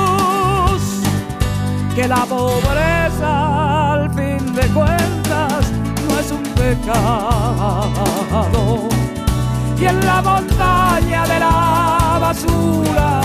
Que 1.97 2.07
la 2.07 2.27
pobreza 2.27 3.95
al 3.95 4.11
fin 4.11 4.55
de 4.55 4.69
cuentas 4.69 5.73
no 6.07 6.19
es 6.19 6.31
un 6.31 6.43
pecado. 6.53 6.91
Y 9.81 9.85
en 9.87 10.05
la 10.05 10.21
montaña 10.21 11.27
de 11.27 11.41
la 11.41 12.19
basura 12.21 13.23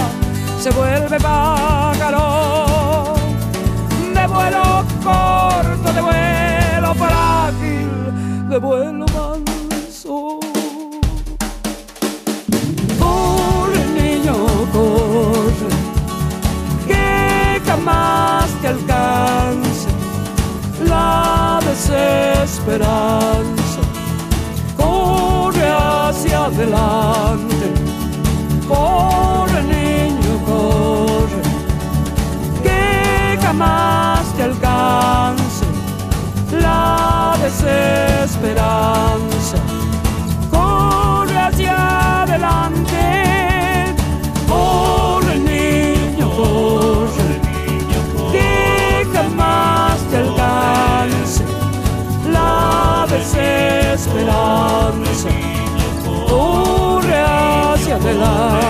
se 0.57 0.71
vuelve 0.71 1.19
pájaro. 1.19 3.15
De 4.15 4.25
vuelo 4.27 4.85
corto, 5.03 5.91
de 5.93 6.01
vuelo 6.01 6.93
frágil, 6.95 8.47
de 8.47 8.57
vuelo 8.57 9.05
Love. 58.13 58.60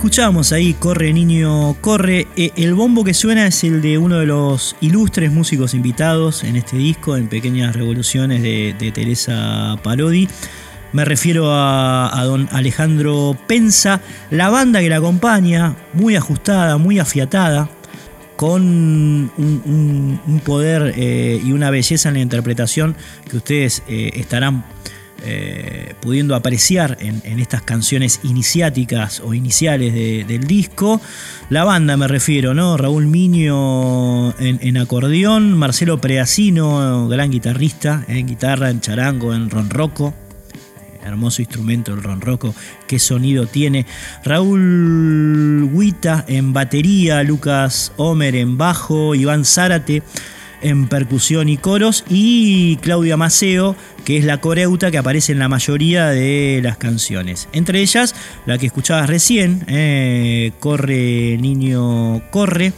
Escuchamos 0.00 0.52
ahí 0.52 0.72
Corre 0.72 1.12
Niño 1.12 1.74
Corre. 1.82 2.26
Eh, 2.34 2.52
el 2.56 2.72
bombo 2.72 3.04
que 3.04 3.12
suena 3.12 3.46
es 3.46 3.62
el 3.64 3.82
de 3.82 3.98
uno 3.98 4.18
de 4.18 4.24
los 4.24 4.74
ilustres 4.80 5.30
músicos 5.30 5.74
invitados 5.74 6.42
en 6.42 6.56
este 6.56 6.78
disco, 6.78 7.18
en 7.18 7.28
Pequeñas 7.28 7.76
Revoluciones 7.76 8.40
de, 8.40 8.92
Teresa 8.94 9.76
Parodi. 9.84 10.26
Me 10.94 11.04
refiero 11.04 11.48
a, 11.50 12.18
don 12.24 12.48
Alejandro 12.50 13.36
Pensa, 13.46 14.00
la 14.30 14.48
banda 14.48 14.80
que 14.80 14.88
la 14.88 14.96
acompaña, 14.96 15.76
muy 15.92 16.16
ajustada, 16.16 16.78
muy 16.78 16.98
afiatada, 16.98 17.68
con 18.36 18.62
un, 19.36 20.42
poder 20.46 20.94
eh, 20.96 21.42
y 21.44 21.52
una 21.52 21.70
belleza 21.70 22.08
en 22.08 22.14
la 22.14 22.20
interpretación 22.20 22.96
que 23.28 23.36
ustedes 23.36 23.82
eh, 23.86 24.12
estarán 24.14 24.64
eh, 25.22 25.94
pudiendo 26.00 26.34
apreciar 26.34 26.96
en, 27.00 27.38
estas 27.38 27.62
canciones 27.62 28.20
iniciáticas 28.22 29.20
o 29.20 29.34
iniciales 29.34 29.94
del 30.26 30.44
disco. 30.44 31.00
La 31.48 31.64
banda 31.64 31.96
me 31.96 32.08
refiero, 32.08 32.54
¿no? 32.54 32.76
Raúl 32.76 33.06
Miño 33.06 34.38
en, 34.38 34.76
acordeón, 34.76 35.56
Marcelo 35.56 36.00
Preacino, 36.00 37.08
gran 37.08 37.30
guitarrista, 37.30 38.04
en 38.08 38.26
guitarra, 38.26 38.70
en 38.70 38.80
charango, 38.80 39.34
en 39.34 39.50
ronroco. 39.50 40.14
Eh, 40.54 41.00
hermoso 41.04 41.42
instrumento 41.42 41.92
el 41.92 42.02
ronroco, 42.02 42.54
qué 42.86 42.98
sonido 42.98 43.46
tiene. 43.46 43.86
Raúl 44.24 45.68
Huita 45.72 46.24
en 46.28 46.52
batería, 46.52 47.22
Lucas 47.22 47.92
Homer 47.96 48.36
en 48.36 48.56
bajo, 48.56 49.14
Iván 49.14 49.44
Zárate 49.44 50.02
en 50.62 50.88
percusión 50.88 51.48
y 51.48 51.56
coros, 51.56 52.04
y 52.08 52.76
Claudia 52.76 53.16
Maceo, 53.16 53.76
que 54.04 54.18
es 54.18 54.24
la 54.24 54.38
coreuta 54.40 54.90
que 54.90 54.98
aparece 54.98 55.32
en 55.32 55.38
la 55.38 55.48
mayoría 55.48 56.08
de 56.08 56.60
las 56.62 56.76
canciones. 56.76 57.48
Entre 57.52 57.80
ellas, 57.80 58.14
la 58.46 58.58
que 58.58 58.66
escuchabas 58.66 59.08
recién, 59.08 59.64
eh, 59.68 60.52
Corre 60.60 61.38
Niño 61.40 62.22
Corre. 62.30 62.72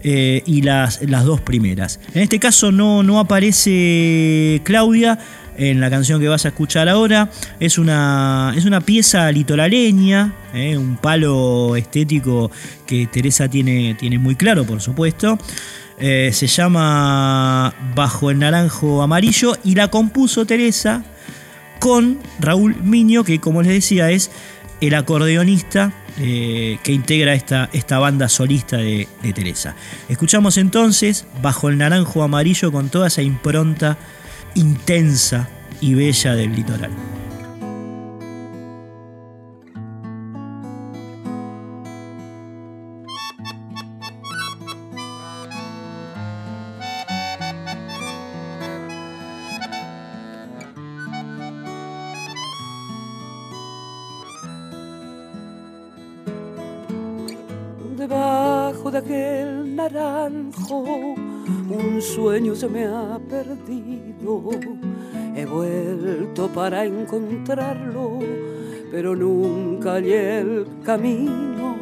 Eh, 0.00 0.44
y 0.46 0.62
las, 0.62 1.02
las, 1.02 1.24
dos 1.24 1.40
primeras. 1.40 1.98
En 2.14 2.22
este 2.22 2.38
caso 2.38 2.70
no, 2.70 3.02
no 3.02 3.18
aparece 3.18 4.60
Claudia, 4.62 5.18
en 5.58 5.80
la 5.80 5.90
canción 5.90 6.20
que 6.20 6.28
vas 6.28 6.46
a 6.46 6.48
escuchar 6.48 6.88
ahora. 6.88 7.30
Es 7.60 7.76
una, 7.76 8.54
es 8.56 8.64
una 8.64 8.80
pieza 8.80 9.30
litoraleña, 9.30 10.32
eh, 10.54 10.78
un 10.78 10.96
palo 10.96 11.76
estético 11.76 12.50
que 12.86 13.06
Teresa 13.08 13.48
tiene, 13.48 13.94
tiene 13.98 14.18
muy 14.18 14.36
claro, 14.36 14.64
por 14.64 14.80
supuesto. 14.80 15.38
Eh, 16.00 16.30
se 16.32 16.46
llama 16.46 17.74
Bajo 17.94 18.30
el 18.30 18.38
Naranjo 18.38 19.02
Amarillo 19.02 19.56
y 19.64 19.74
la 19.74 19.88
compuso 19.88 20.46
Teresa 20.46 21.02
con 21.80 22.20
Raúl 22.38 22.76
Miño, 22.82 23.24
que 23.24 23.40
como 23.40 23.62
les 23.62 23.72
decía 23.72 24.10
es 24.10 24.30
el 24.80 24.94
acordeonista 24.94 25.92
eh, 26.18 26.78
que 26.84 26.92
integra 26.92 27.34
esta, 27.34 27.68
esta 27.72 27.98
banda 27.98 28.28
solista 28.28 28.76
de, 28.76 29.08
de, 29.22 29.32
Teresa. 29.32 29.74
Escuchamos 30.08 30.56
entonces 30.56 31.26
Bajo 31.42 31.68
el 31.68 31.78
Naranjo 31.78 32.22
Amarillo 32.22 32.70
con 32.70 32.90
toda 32.90 33.08
esa 33.08 33.22
impronta 33.22 33.98
intensa 34.54 35.48
y 35.80 35.94
bella 35.94 36.34
del 36.34 36.54
litoral. 36.54 36.90
Se 62.58 62.68
me 62.68 62.86
ha 62.86 63.20
perdido. 63.30 64.50
He 65.36 65.46
vuelto 65.46 66.48
para 66.48 66.84
encontrarlo, 66.84 68.18
pero 68.90 69.14
nunca 69.14 69.92
hallé 69.92 70.40
el 70.40 70.66
camino. 70.84 71.76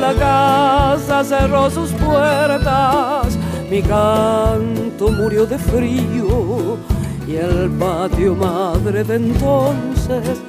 La 0.00 0.12
casa 0.14 1.22
cerró 1.22 1.70
sus 1.70 1.92
puertas, 1.92 3.38
mi 3.70 3.80
canto 3.80 5.12
murió 5.12 5.46
de 5.46 5.58
frío 5.58 6.78
y 7.28 7.36
el 7.36 7.70
patio 7.78 8.34
madre 8.34 9.04
de 9.04 9.16
entonces 9.16 10.40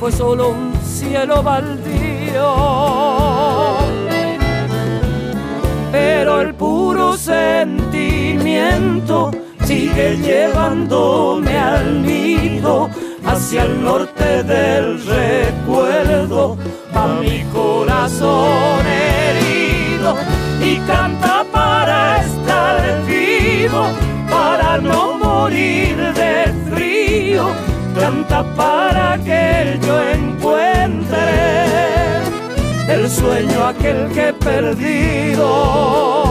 fue 0.00 0.10
solo 0.10 0.52
un 0.52 0.72
cielo 0.82 1.42
baldío 1.42 3.13
pero 5.94 6.40
el 6.40 6.54
puro 6.56 7.16
sentimiento 7.16 9.30
sigue 9.64 10.16
llevándome 10.16 11.56
al 11.56 12.02
nido. 12.02 12.90
Hacia 13.24 13.62
el 13.62 13.80
norte 13.80 14.42
del 14.42 15.00
recuerdo 15.06 16.56
a 16.92 17.06
mi 17.06 17.44
corazón 17.52 18.84
herido 18.84 20.16
y 20.60 20.78
canta 20.78 21.44
para 21.52 22.22
estar 22.22 23.04
vivo 23.06 23.86
para 24.28 24.78
no 24.78 25.16
morir 25.16 25.96
de 26.12 26.52
frío. 26.70 27.46
Canta 27.98 28.42
para 28.56 29.16
que 29.18 29.78
yo 29.86 30.02
encuentre 30.10 31.93
el 32.88 33.10
sueño 33.10 33.66
aquel 33.66 34.08
que 34.12 34.28
he 34.28 34.32
perdido. 34.32 36.23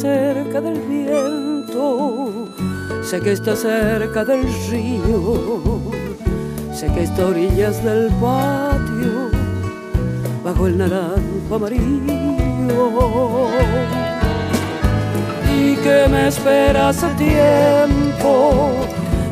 Cerca 0.00 0.62
del 0.62 0.80
viento, 0.80 2.48
sé 3.02 3.20
que 3.20 3.32
está 3.32 3.54
cerca 3.54 4.24
del 4.24 4.44
río, 4.70 5.60
sé 6.72 6.86
que 6.94 7.02
está 7.02 7.24
a 7.24 7.26
orillas 7.26 7.84
del 7.84 8.08
patio, 8.12 9.30
bajo 10.42 10.66
el 10.68 10.78
naranjo 10.78 11.54
amarillo. 11.54 12.14
Y 15.54 15.76
que 15.76 16.08
me 16.10 16.28
espera 16.28 16.88
hace 16.88 17.06
tiempo 17.18 18.70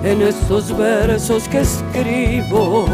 en 0.04 0.20
estos 0.20 0.76
versos 0.76 1.48
que 1.48 1.60
escribo, 1.60 2.84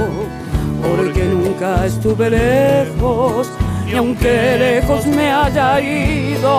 porque 0.80 1.24
nunca 1.24 1.86
estuve 1.86 2.30
lejos 2.30 3.50
y 3.86 3.94
aunque 3.94 4.56
lejos 4.58 5.06
me 5.06 5.32
haya 5.32 5.80
ido. 5.80 6.52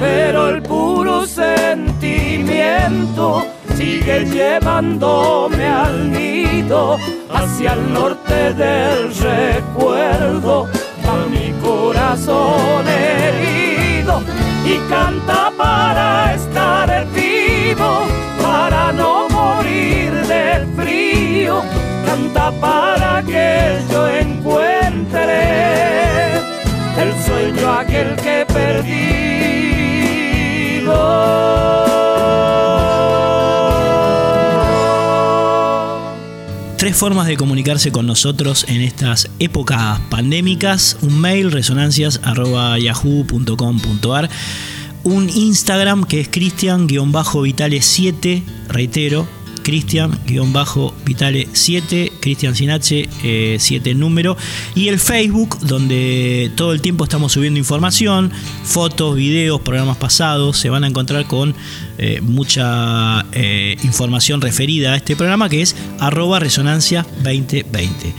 Pero 0.00 0.48
el 0.48 0.60
puro 0.62 1.24
sentimiento 1.26 3.46
sigue 3.76 4.24
llevándome 4.24 5.66
al 5.66 6.10
nido, 6.12 6.98
hacia 7.32 7.74
el 7.74 7.92
norte 7.92 8.52
del 8.54 9.14
recuerdo, 9.14 10.66
a 11.06 11.26
mi 11.30 11.52
corazón 11.62 12.88
herido 12.88 14.20
y 14.64 14.78
canta 14.90 15.52
para 15.56 16.34
estar 16.34 17.06
vivo, 17.14 18.08
para 18.42 18.90
no 18.92 19.28
morir 19.28 20.12
de 20.26 20.66
frío 20.76 21.62
canta 22.04 22.50
para 22.60 23.03
que 23.26 23.78
yo 23.90 24.08
encuentre 24.08 25.42
el 26.98 27.12
sueño 27.24 27.72
aquel 27.72 28.14
que 28.16 28.40
he 28.40 28.46
perdido. 28.46 29.04
Tres 36.76 36.96
formas 36.96 37.26
de 37.26 37.36
comunicarse 37.36 37.92
con 37.92 38.06
nosotros 38.06 38.64
en 38.68 38.80
estas 38.82 39.30
épocas 39.38 40.00
pandémicas. 40.10 40.98
Un 41.00 41.18
mail 41.20 41.50
resonancias.yahoo.com.ar 41.50 44.28
un 45.04 45.28
Instagram 45.28 46.04
que 46.04 46.20
es 46.20 46.28
Cristian-Vitale7, 46.28 48.42
reitero, 48.68 49.26
Cristian-Vitale7, 49.64 52.12
Cristian 52.20 52.54
sin 52.54 52.70
H, 52.70 53.08
7 53.58 53.90
eh, 53.90 53.94
número, 53.94 54.36
y 54.76 54.86
el 54.88 55.00
Facebook, 55.00 55.58
donde 55.60 56.52
todo 56.54 56.72
el 56.72 56.80
tiempo 56.80 57.02
estamos 57.04 57.32
subiendo 57.32 57.58
información, 57.58 58.30
fotos, 58.62 59.16
videos, 59.16 59.60
programas 59.62 59.96
pasados, 59.96 60.58
se 60.58 60.70
van 60.70 60.84
a 60.84 60.86
encontrar 60.86 61.26
con 61.26 61.56
eh, 61.98 62.20
mucha 62.20 63.26
eh, 63.32 63.76
información 63.82 64.40
referida 64.40 64.92
a 64.92 64.96
este 64.96 65.16
programa 65.16 65.48
que 65.48 65.62
es 65.62 65.74
arroba 65.98 66.38
resonancia 66.38 67.04
2020. 67.22 68.14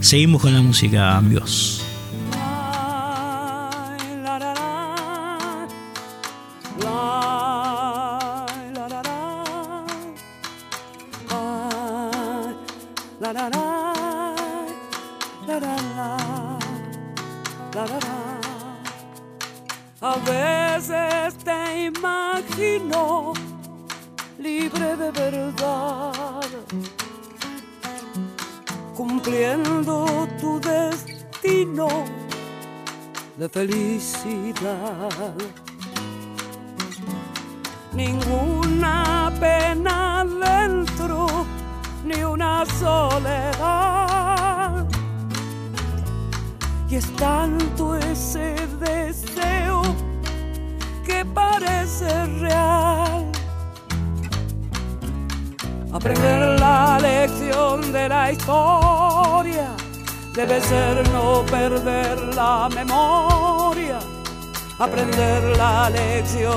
Seguimos 0.00 0.42
con 0.42 0.52
la 0.52 0.62
música, 0.62 1.16
amigos. 1.16 1.77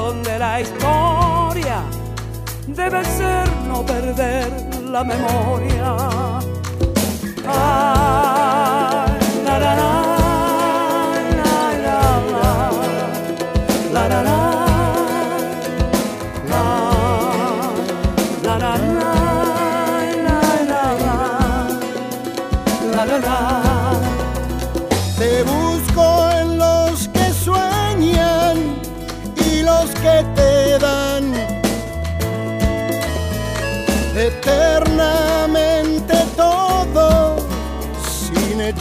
De 0.09 0.39
la 0.39 0.59
historia 0.59 1.83
debe 2.67 3.05
ser 3.05 3.47
no 3.67 3.85
perder 3.85 4.49
la 4.89 5.03
memoria. 5.03 6.41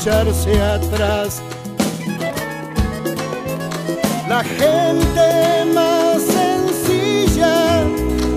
Echarse 0.01 0.59
atrás. 0.63 1.43
La 4.29 4.43
gente 4.43 5.65
más 5.75 6.23
sencilla, 6.23 7.85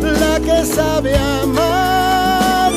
la 0.01 0.39
que 0.41 0.65
sabe 0.65 1.15
amar 1.17 2.71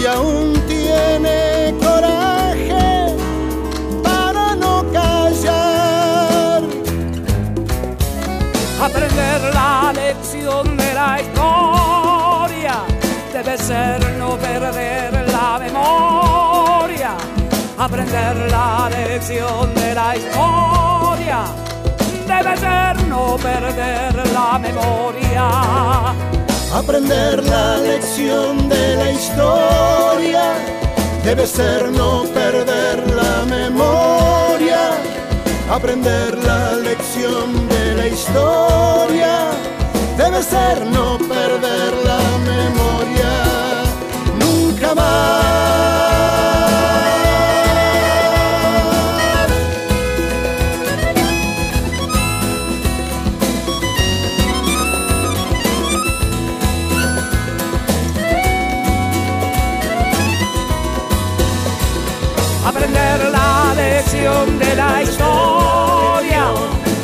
y 0.00 0.06
aún 0.06 0.54
tiene 0.66 1.74
coraje 1.78 3.14
para 4.02 4.56
no 4.56 4.84
callar. 4.92 6.62
Aprender 8.80 9.40
la 9.52 9.92
lección 9.92 10.76
de 10.76 10.94
la 10.94 11.20
historia 11.20 12.76
debe 13.34 13.58
ser 13.58 14.16
no 14.18 14.36
perder. 14.38 15.15
Aprender 17.78 18.50
la 18.50 18.88
lección 18.88 19.74
de 19.74 19.94
la 19.94 20.16
historia 20.16 21.44
debe 22.26 22.56
ser 22.56 23.06
no 23.06 23.36
perder 23.36 24.14
la 24.32 24.58
memoria. 24.58 25.48
Aprender 26.74 27.44
la 27.44 27.76
lección 27.76 28.68
de 28.70 28.96
la 28.96 29.10
historia 29.12 30.54
debe 31.22 31.46
ser 31.46 31.90
no 31.90 32.24
perder 32.32 33.14
la 33.14 33.44
memoria. 33.44 34.92
Aprender 35.70 36.38
la 36.38 36.76
lección 36.76 37.68
de 37.68 37.94
la 37.94 38.06
historia 38.06 39.50
debe 40.16 40.42
ser 40.42 40.86
no 40.86 41.18
perder 41.18 41.92
la 42.04 42.22
memoria. 42.52 43.32
Nunca 44.40 44.94
más. 44.94 46.15
Lección 64.06 64.58
de 64.60 64.76
la 64.76 65.02
historia 65.02 66.54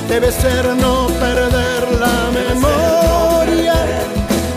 debe 0.09 0.31
ser 0.31 0.65
no 0.77 1.09
perder 1.19 1.83
la 1.99 2.31
memoria. 2.31 3.75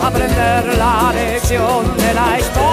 Aprender 0.00 0.78
la 0.78 1.12
lección 1.12 1.96
de 1.96 2.14
la 2.14 2.38
historia 2.38 2.65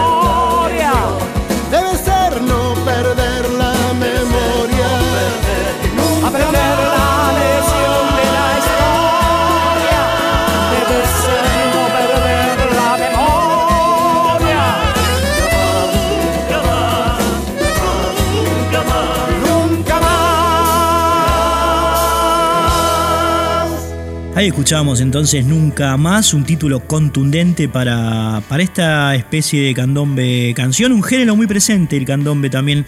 Ahí 24.43 24.49
escuchábamos 24.49 24.99
entonces 24.99 25.45
Nunca 25.45 25.95
Más, 25.95 26.33
un 26.33 26.43
título 26.43 26.81
contundente 26.81 27.69
para, 27.69 28.43
para 28.49 28.61
esta 28.61 29.15
especie 29.15 29.61
de 29.63 29.73
candombe 29.73 30.51
canción, 30.53 30.91
un 30.91 31.01
género 31.01 31.37
muy 31.37 31.47
presente 31.47 31.95
el 31.95 32.03
candombe 32.03 32.49
también 32.49 32.85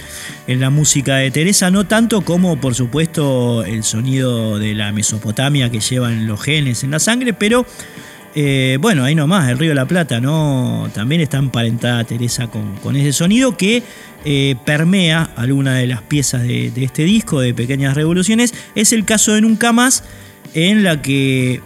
en 0.48 0.60
la 0.60 0.70
música 0.70 1.15
de 1.15 1.32
Teresa, 1.32 1.72
no 1.72 1.88
tanto 1.88 2.24
como 2.24 2.60
por 2.60 2.76
supuesto 2.76 3.63
el 3.63 3.86
sonido 3.86 4.60
de 4.60 4.76
la 4.76 4.91
Mesopotamia 4.91 5.72
que 5.72 5.80
llevan 5.80 6.28
los 6.28 6.41
genes 6.41 6.84
en 6.84 6.91
la 6.91 7.00
sangre, 7.00 7.32
pero 7.32 7.65
eh, 8.36 8.78
bueno, 8.82 9.06
ahí 9.06 9.15
nomás, 9.15 9.50
el 9.50 9.58
Río 9.58 9.70
de 9.70 9.76
la 9.76 9.88
Plata, 9.88 10.20
¿no? 10.20 10.89
También 10.94 11.22
está 11.22 11.38
emparentada 11.38 12.04
Teresa 12.04 12.48
con, 12.48 12.76
con 12.84 12.98
ese 12.98 13.13
sonido 13.13 13.56
que 13.56 13.82
eh, 14.26 14.58
permea 14.65 15.30
alguna 15.38 15.76
de 15.76 15.88
las 15.88 16.02
piezas 16.02 16.44
de 16.44 16.74
este 16.76 17.06
disco 17.06 17.39
de 17.39 17.54
Pequeñas 17.54 17.96
Revoluciones. 17.96 18.54
Es 18.76 18.91
el 18.91 19.06
caso 19.06 19.34
de 19.34 19.39
Nunca 19.39 19.72
Más, 19.72 20.04
en 20.56 20.84
la 20.84 21.02
que, 21.02 21.62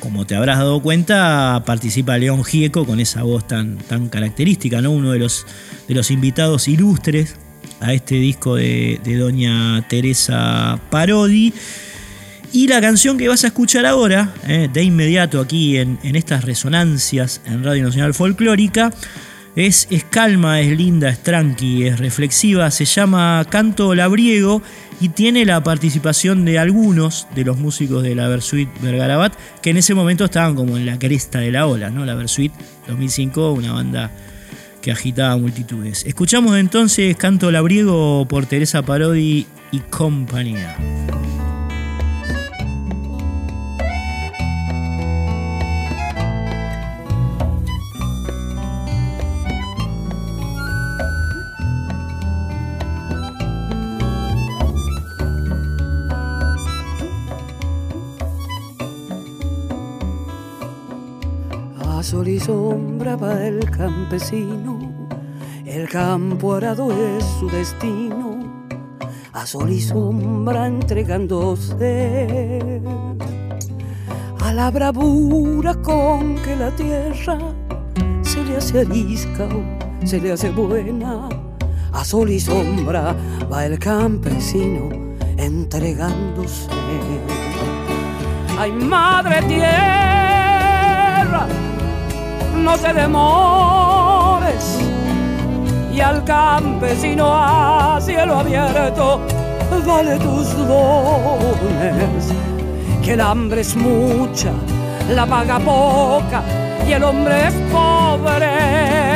como 0.00 0.24
te 0.24 0.36
habrás 0.36 0.58
dado 0.58 0.80
cuenta, 0.80 1.64
participa 1.66 2.16
León 2.16 2.44
Gieco 2.44 2.86
con 2.86 3.00
esa 3.00 3.24
voz 3.24 3.46
tan, 3.46 3.76
tan 3.76 4.08
característica, 4.08 4.80
¿no? 4.80 4.92
Uno 4.92 5.12
de 5.12 5.18
los, 5.18 5.44
de 5.88 5.94
los 5.94 6.10
invitados 6.10 6.68
ilustres 6.68 7.36
a 7.80 7.92
este 7.92 8.14
disco 8.14 8.54
de, 8.54 9.00
Doña 9.04 9.86
Teresa 9.88 10.80
Parodi. 10.90 11.52
Y 12.52 12.68
la 12.68 12.80
canción 12.80 13.18
que 13.18 13.26
vas 13.26 13.42
a 13.42 13.48
escuchar 13.48 13.84
ahora, 13.84 14.32
eh, 14.46 14.68
de 14.72 14.84
inmediato 14.84 15.40
aquí 15.40 15.76
en, 15.76 15.98
en 16.04 16.14
estas 16.14 16.44
resonancias 16.44 17.40
en 17.46 17.64
Radio 17.64 17.82
Nacional 17.82 18.14
Folclórica, 18.14 18.92
Es, 19.56 19.86
calma, 20.10 20.60
es 20.60 20.76
linda, 20.76 21.08
es 21.08 21.22
tranqui, 21.22 21.86
es 21.86 22.00
reflexiva, 22.00 22.70
se 22.72 22.84
llama 22.84 23.46
Canto 23.48 23.94
Labriego 23.94 24.62
y 25.00 25.10
tiene 25.10 25.44
la 25.44 25.62
participación 25.62 26.44
de 26.44 26.58
algunos 26.58 27.28
de 27.36 27.44
los 27.44 27.56
músicos 27.58 28.02
de 28.02 28.16
la 28.16 28.26
Versuit 28.26 28.68
Vergarabat 28.82 29.34
que 29.62 29.70
en 29.70 29.76
ese 29.76 29.94
momento 29.94 30.24
estaban 30.24 30.56
como 30.56 30.76
en 30.76 30.86
la 30.86 30.98
cresta 30.98 31.38
de 31.38 31.52
la 31.52 31.68
ola, 31.68 31.88
¿no? 31.90 32.04
La 32.04 32.16
Versuit 32.16 32.52
2005, 32.88 33.52
una 33.52 33.72
banda 33.72 34.10
que 34.82 34.90
agitaba 34.90 35.36
multitudes. 35.36 36.04
Escuchamos 36.04 36.58
entonces 36.58 37.16
Canto 37.16 37.52
Labriego 37.52 38.26
por 38.26 38.46
Teresa 38.46 38.82
Parodi 38.82 39.46
y 39.70 39.78
compañía. 39.78 40.76
Sol 62.14 62.28
y 62.28 62.38
sombra 62.38 63.16
va 63.16 63.44
el 63.44 63.68
campesino, 63.68 64.78
el 65.66 65.88
campo 65.88 66.54
arado 66.54 66.92
es 66.92 67.24
su 67.40 67.48
destino, 67.48 68.38
a 69.32 69.44
sol 69.44 69.72
y 69.72 69.80
sombra 69.80 70.68
entregándose 70.68 72.80
a 74.40 74.52
la 74.52 74.70
bravura 74.70 75.74
con 75.74 76.36
que 76.36 76.54
la 76.54 76.70
tierra 76.76 77.36
se 78.22 78.44
le 78.44 78.58
hace 78.58 78.82
arisca 78.82 79.46
o 79.46 80.06
se 80.06 80.20
le 80.20 80.30
hace 80.30 80.50
buena. 80.50 81.28
A 81.92 82.04
sol 82.04 82.30
y 82.30 82.38
sombra 82.38 83.16
va 83.52 83.66
el 83.66 83.76
campesino 83.80 84.88
entregándose. 85.36 86.68
Ay, 88.56 88.70
madre 88.70 89.42
tierra, 89.48 91.48
no 92.64 92.78
te 92.78 92.92
demores. 92.92 94.78
Y 95.92 96.00
al 96.00 96.24
campesino 96.24 97.30
a 97.32 98.00
cielo 98.00 98.38
abierto, 98.38 99.20
dale 99.86 100.18
tus 100.18 100.56
dones. 100.56 102.32
Que 103.02 103.12
el 103.12 103.20
hambre 103.20 103.60
es 103.60 103.76
mucha, 103.76 104.50
la 105.10 105.26
paga 105.26 105.58
poca 105.58 106.42
y 106.88 106.92
el 106.92 107.04
hombre 107.04 107.48
es 107.48 107.54
pobre. 107.70 109.13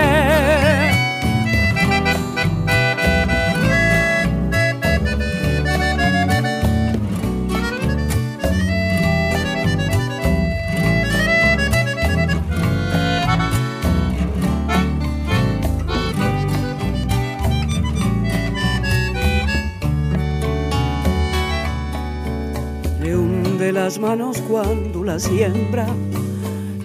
Las 23.88 23.98
manos 23.98 24.42
cuando 24.46 25.03
la 25.03 25.18
siembra, 25.18 25.87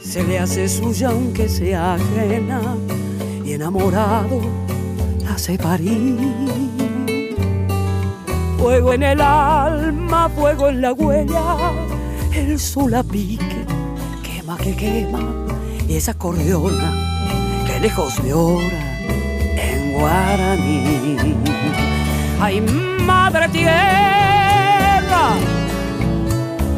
se 0.02 0.24
le 0.24 0.40
hace 0.40 0.70
suya 0.70 1.10
aunque 1.10 1.50
sea 1.50 1.96
ajena, 1.96 2.62
y 3.44 3.52
enamorado 3.52 4.40
la 5.22 5.34
hace 5.34 5.58
parir. 5.58 6.18
Fuego 8.58 8.94
en 8.94 9.04
el 9.04 9.20
alma, 9.20 10.30
fuego 10.30 10.70
en 10.70 10.80
la 10.80 10.94
huella, 10.94 11.74
el 12.32 12.58
sol 12.58 12.94
a 12.94 13.04
pique, 13.04 13.66
quema 14.24 14.56
que 14.56 14.74
quema, 14.74 15.46
y 15.86 15.96
esa 15.96 16.14
cordiona 16.14 16.90
que 17.68 17.82
lejos 17.82 18.14
llora 18.24 18.98
en 19.58 19.92
guaraní. 20.00 21.36
Ay, 22.40 22.62
madre 23.06 23.50
tierra, 23.50 25.34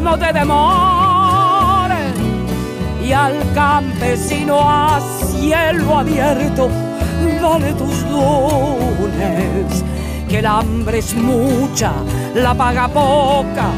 no 0.05 0.17
te 0.19 0.31
demores 0.31 2.13
y 3.03 3.11
al 3.11 3.33
campesino 3.55 4.59
a 4.61 5.01
cielo 5.01 5.97
abierto 5.97 6.69
dale 7.41 7.73
tus 7.73 8.07
dones 8.11 9.83
que 10.29 10.39
el 10.39 10.45
hambre 10.45 10.99
es 10.99 11.15
mucha 11.15 11.91
la 12.35 12.53
paga 12.53 12.87
poca 12.87 13.69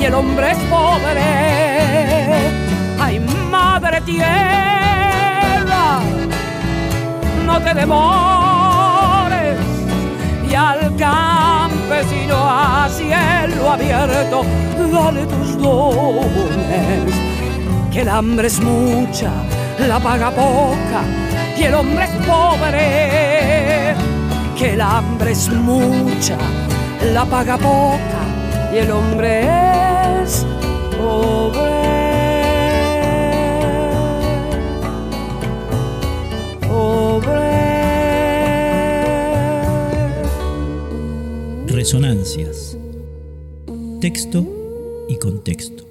y 0.00 0.06
el 0.06 0.14
hombre 0.14 0.50
es 0.50 0.58
pobre. 0.58 1.22
Ay 3.00 3.20
madre 3.48 4.00
tierra 4.00 6.00
no 7.46 7.60
te 7.60 7.74
demores 7.74 9.56
y 10.50 10.54
al 10.54 10.96
campesino 11.88 12.36
a 12.36 12.88
cielo 12.88 13.70
abierto 13.70 14.44
dale 14.92 15.26
tus 15.26 15.56
dones, 15.58 17.14
que 17.92 18.00
el 18.00 18.08
hambre 18.08 18.48
es 18.48 18.60
mucha, 18.60 19.30
la 19.86 20.00
paga 20.00 20.30
poca 20.30 21.02
y 21.56 21.62
el 21.62 21.74
hombre 21.74 22.04
es 22.04 22.10
pobre, 22.26 23.94
que 24.58 24.72
el 24.74 24.80
hambre 24.80 25.32
es 25.32 25.48
mucha, 25.48 26.36
la 27.12 27.24
paga 27.24 27.56
poca 27.56 28.22
y 28.72 28.78
el 28.78 28.90
hombre 28.90 29.42
es 29.42 29.75
Resonancias. 41.86 42.76
Texto 44.00 44.44
y 45.08 45.16
contexto. 45.20 45.84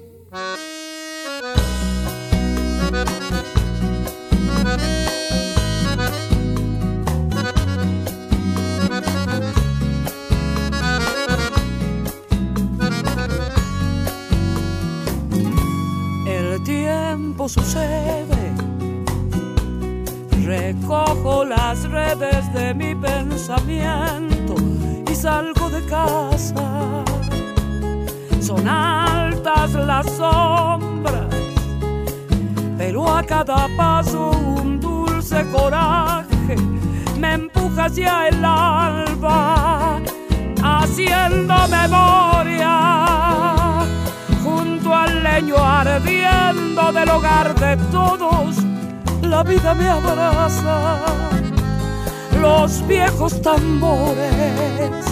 Hacia 37.96 38.28
el 38.28 38.44
alba, 38.44 40.02
haciendo 40.62 41.54
memoria 41.68 42.68
junto 44.44 44.94
al 44.94 45.22
leño 45.22 45.56
ardiendo 45.56 46.92
del 46.92 47.08
hogar 47.08 47.54
de 47.54 47.76
todos. 47.90 48.56
La 49.22 49.42
vida 49.42 49.72
me 49.72 49.88
abraza, 49.88 50.98
los 52.38 52.86
viejos 52.86 53.40
tambores 53.40 55.06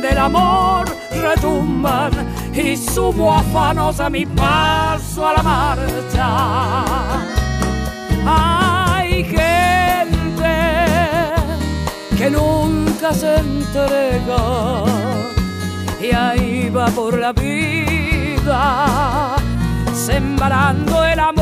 del 0.00 0.18
amor 0.18 0.86
retumban 1.10 2.10
y 2.54 2.74
sumo 2.74 3.34
afanos 3.34 4.00
a 4.00 4.08
mi 4.08 4.24
paso 4.24 5.28
a 5.28 5.34
la 5.34 5.42
marcha. 5.42 6.84
Hay 8.26 9.24
gente 9.24 9.75
que 12.16 12.30
nunca 12.30 13.12
se 13.12 13.36
entrega 13.36 14.84
y 16.00 16.12
ahí 16.12 16.70
va 16.70 16.86
por 16.86 17.18
la 17.18 17.32
vida 17.32 19.36
sembrando 19.94 21.04
el 21.04 21.20
amor. 21.20 21.36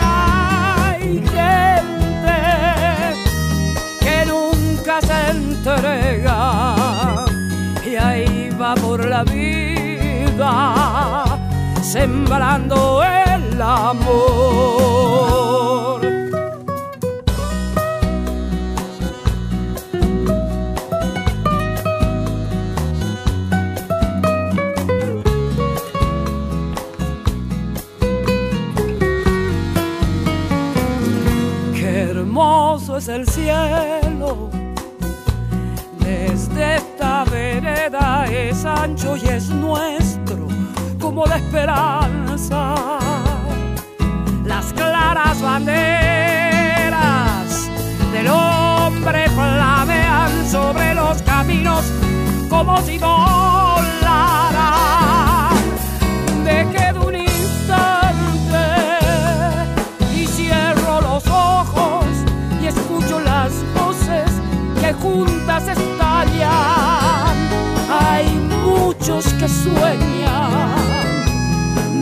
Hay 0.00 1.20
gente 1.36 2.36
que 4.00 4.24
nunca 4.26 5.00
se 5.00 5.30
entrega 5.30 6.76
ahí 7.98 8.50
va 8.50 8.74
por 8.74 9.04
la 9.04 9.24
vida 9.24 11.24
sembrando 11.82 13.02
el 13.02 13.62
amor. 13.62 15.75
Es 32.98 33.08
el 33.08 33.28
cielo. 33.28 34.50
Desde 35.98 36.76
esta 36.76 37.24
vereda 37.24 38.26
es 38.26 38.64
ancho 38.64 39.16
y 39.16 39.26
es 39.28 39.50
nuestro 39.50 40.46
como 41.00 41.26
la 41.26 41.36
esperanza. 41.36 42.74
Las 44.44 44.72
claras 44.72 45.42
banderas 45.42 46.88
del 48.12 48.28
hombre 48.28 49.28
flamean 49.30 50.46
sobre 50.48 50.94
los 50.94 51.20
caminos 51.22 51.84
como 52.48 52.80
si 52.82 52.98
volaran. 52.98 53.86
Me 56.44 56.66
quedo 56.70 56.85
juntas 65.06 65.68
estallan. 65.68 67.36
Hay 68.00 68.26
muchos 68.64 69.24
que 69.34 69.48
sueñan. 69.48 70.74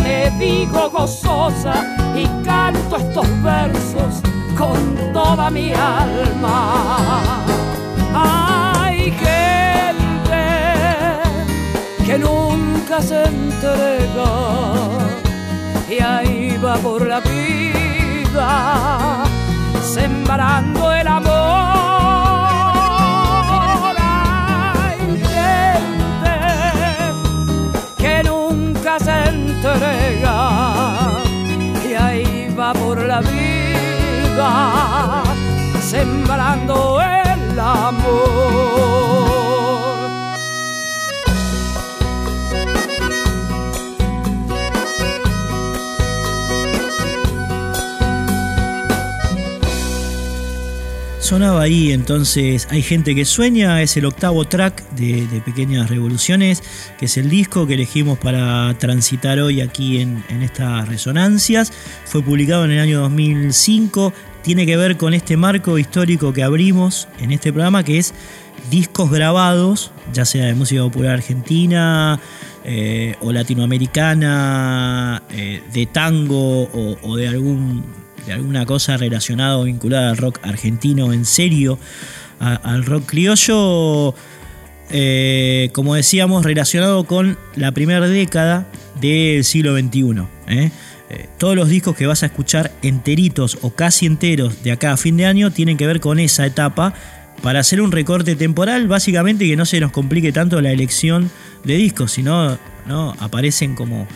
Me 0.03 0.31
digo 0.39 0.89
gozosa 0.91 1.75
y 2.17 2.27
canto 2.45 2.97
estos 2.97 3.27
versos 3.43 4.15
con 4.57 4.79
toda 5.13 5.51
mi 5.51 5.73
alma. 5.73 7.33
Hay 8.15 9.11
gente 9.27 10.45
que 12.07 12.19
nunca 12.19 13.01
se 13.01 13.25
entrega 13.25 14.33
y 15.91 16.01
ahí 16.01 16.59
va 16.65 16.77
por 16.77 17.05
la 17.07 17.21
vida 17.21 19.25
sembrando 19.95 20.93
el 20.93 21.04
sembrando 35.95 37.01
el 37.01 37.61
amor. 37.61 38.95
Sonaba 51.21 51.63
ahí 51.63 51.91
entonces 51.93 52.69
Hay 52.71 52.83
gente 52.83 53.15
que 53.15 53.25
sueña, 53.25 53.81
es 53.81 53.97
el 53.97 54.05
octavo 54.05 54.45
track 54.45 54.87
de, 54.91 55.41
Pequeñas 55.45 55.89
Revoluciones, 55.89 56.63
que 56.99 57.07
es 57.07 57.17
el 57.17 57.31
disco 57.31 57.67
que 57.67 57.75
elegimos 57.75 58.19
para 58.19 58.77
transitar 58.79 59.39
hoy 59.39 59.61
aquí 59.61 60.01
en, 60.01 60.25
en 60.29 60.43
estas 60.43 60.89
resonancias. 60.89 61.73
Fue 62.05 62.21
publicado 62.21 62.65
en 62.65 62.73
el 62.73 62.81
año 62.81 63.01
2005, 63.01 64.13
tiene 64.45 64.67
que 64.67 64.77
ver 64.77 64.99
con 64.99 65.15
este 65.15 65.39
marco 65.39 65.79
histórico 65.79 66.35
que 66.35 66.43
abrimos 66.43 67.09
en 67.19 67.33
este 67.33 67.51
programa, 67.51 67.83
que 67.83 67.97
es 67.99 68.13
discos 68.71 69.11
grabados, 69.11 69.91
ya 70.13 70.27
sea 70.27 70.45
de 70.45 70.55
música 70.55 70.83
popular 70.83 71.15
argentina 71.15 72.21
eh, 72.63 73.17
o 73.23 73.33
latinoamericana, 73.33 75.23
eh, 75.31 75.63
de 75.73 75.87
tango 75.87 76.69
o, 77.03 77.17
de 77.17 77.27
algún 77.27 77.85
de 78.27 78.35
alguna 78.35 78.67
cosa 78.67 78.99
relacionada 78.99 79.59
o 79.59 79.65
vinculada 79.65 80.11
al 80.11 80.19
rock 80.19 80.39
argentino 80.43 81.13
en 81.13 81.25
serio, 81.25 81.79
al 82.39 82.85
rock 82.85 83.05
criollo, 83.07 84.15
eh, 84.91 85.71
como 85.73 85.95
decíamos, 85.95 86.45
relacionado 86.45 87.05
con 87.05 87.39
la 87.55 87.73
primera 87.73 88.07
década 88.07 88.67
del 89.01 89.45
siglo 89.45 89.75
XXI. 89.79 90.71
Todos 91.39 91.55
los 91.55 91.69
discos 91.69 91.95
que 91.97 92.07
vas 92.07 92.23
a 92.23 92.27
escuchar 92.27 92.73
enteritos 92.83 93.59
o 93.63 93.71
casi 93.71 94.07
enteros 94.07 94.63
de 94.63 94.73
acá 94.73 94.93
a 94.93 94.97
fin 94.97 95.17
de 95.17 95.27
año 95.27 95.51
tienen 95.51 95.77
que 95.77 95.87
ver 95.87 96.01
con 96.01 96.19
esa 96.19 96.47
etapa 96.47 96.95
para 97.43 97.61
hacer 97.61 97.81
un 97.83 97.93
recorte 97.93 98.37
temporal, 98.37 98.89
básicamente 98.89 99.47
que 99.47 99.57
no 99.57 99.67
se 99.67 99.81
nos 99.81 99.93
complique 99.93 100.33
tanto 100.33 100.61
la 100.61 100.73
elección 100.73 101.31
de 101.63 101.75
discos, 101.75 102.13
sino 102.13 102.59
¿no? 102.87 103.15
aparecen 103.21 103.75
como 103.75 104.07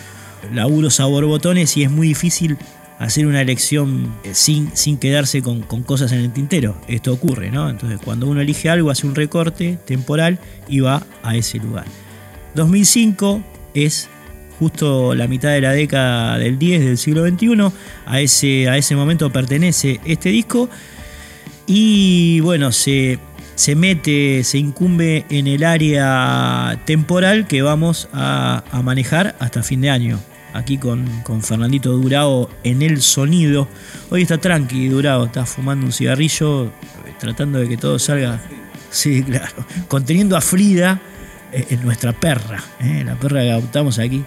laburos 0.52 1.00
a 1.00 1.04
borbotones 1.04 1.76
y 1.76 1.82
es 1.82 1.90
muy 1.90 2.08
difícil 2.08 2.56
hacer 2.98 3.26
una 3.26 3.40
elección 3.40 4.14
eh, 4.24 4.30
sin, 4.34 4.74
sin 4.74 4.98
quedarse 4.98 5.42
con, 5.42 5.62
con 5.62 5.82
cosas 5.82 6.12
en 6.12 6.20
el 6.20 6.32
tintero. 6.32 6.80
Esto 6.88 7.12
ocurre, 7.12 7.50
¿no? 7.50 7.68
Entonces 7.68 8.00
cuando 8.04 8.26
uno 8.26 8.40
elige 8.40 8.70
algo 8.70 8.90
hace 8.90 9.06
un 9.06 9.14
recorte 9.14 9.78
temporal 9.84 10.38
y 10.68 10.80
va 10.80 11.02
a 11.22 11.36
ese 11.36 11.58
lugar. 11.58 11.84
2005 12.54 13.42
es 13.74 14.08
justo 14.58 15.14
la 15.14 15.26
mitad 15.28 15.50
de 15.50 15.60
la 15.60 15.72
década 15.72 16.38
del 16.38 16.58
10 16.58 16.84
del 16.84 16.98
siglo 16.98 17.26
XXI. 17.26 17.72
A 18.06 18.20
ese, 18.20 18.68
a 18.68 18.76
ese 18.76 18.96
momento 18.96 19.30
pertenece 19.30 20.00
este 20.04 20.30
disco. 20.30 20.68
Y 21.66 22.40
bueno, 22.40 22.72
se, 22.72 23.18
se 23.54 23.74
mete, 23.74 24.42
se 24.44 24.58
incumbe 24.58 25.26
en 25.30 25.46
el 25.46 25.64
área 25.64 26.80
temporal 26.84 27.46
que 27.46 27.60
vamos 27.62 28.08
a, 28.12 28.62
manejar 28.82 29.36
hasta 29.38 29.62
fin 29.62 29.80
de 29.80 29.90
año. 29.90 30.20
Aquí 30.54 30.78
con, 30.78 31.06
con 31.24 31.42
Fernandito 31.42 31.92
Durao 31.92 32.48
en 32.64 32.82
el 32.82 33.02
sonido. 33.02 33.68
Hoy 34.10 34.22
está 34.22 34.38
tranqui, 34.38 34.88
Durao, 34.88 35.26
está 35.26 35.44
fumando 35.44 35.86
un 35.86 35.92
cigarrillo, 35.92 36.72
tratando 37.18 37.58
de 37.58 37.68
que 37.68 37.76
todo 37.76 37.98
salga. 37.98 38.40
Sí, 38.90 39.22
claro. 39.22 39.52
Conteniendo 39.88 40.36
a 40.36 40.40
Frida, 40.40 41.00
en 41.52 41.82
nuestra 41.82 42.12
perra, 42.12 42.62
eh, 42.80 43.02
la 43.04 43.14
perra 43.16 43.40
que 43.42 43.50
adoptamos 43.52 43.98
aquí 43.98 44.24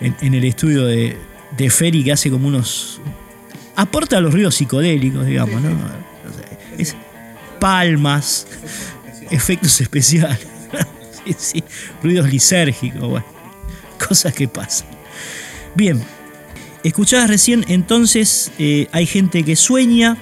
en, 0.00 0.16
en 0.20 0.34
el 0.34 0.44
estudio 0.44 0.84
de, 0.84 1.16
de 1.56 1.70
Ferry, 1.70 2.04
que 2.04 2.12
hace 2.12 2.30
como 2.30 2.48
unos. 2.48 3.00
aporta 3.76 4.20
los 4.20 4.32
ríos 4.34 4.54
psicodélicos, 4.54 5.26
digamos, 5.26 5.60
¿no? 5.62 5.70
Es 6.76 6.94
palmas, 7.58 8.46
efectos 9.30 9.80
especiales, 9.80 10.46
sí, 11.26 11.34
sí, 11.38 11.64
ruidos 12.02 12.30
lisérgicos, 12.30 13.00
bueno, 13.08 13.26
cosas 14.06 14.32
que 14.32 14.46
pasan. 14.46 14.86
Bien, 15.74 16.00
escuchabas 16.84 17.28
recién 17.28 17.64
entonces, 17.68 18.52
eh, 18.58 18.86
hay 18.92 19.06
gente 19.06 19.42
que 19.42 19.56
sueña. 19.56 20.16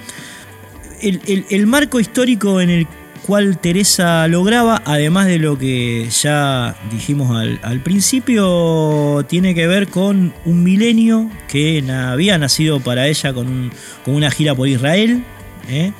El, 0.99 1.21
el- 1.27 1.45
el 1.51 1.67
marco 1.67 1.99
histórico 1.99 2.59
en 2.59 2.71
el 2.71 2.87
cual 3.27 3.59
Teresa 3.59 4.25
lograba, 4.29 4.81
además 4.85 5.27
de 5.27 5.37
lo 5.37 5.57
que 5.59 6.07
ya 6.09 6.75
dijimos 6.89 7.37
al, 7.61 7.81
principio, 7.81 9.25
tiene 9.27 9.53
que 9.53 9.67
ver 9.67 9.89
con 9.89 10.33
un 10.45 10.63
milenio 10.63 11.29
que 11.49 11.83
había 11.91 12.37
nacido 12.37 12.79
para 12.79 13.07
ella 13.07 13.33
con, 13.33 13.71
con 14.05 14.15
una 14.15 14.31
gira 14.31 14.55
por 14.55 14.69
Israel. 14.69 15.23
¿eh? 15.69 15.91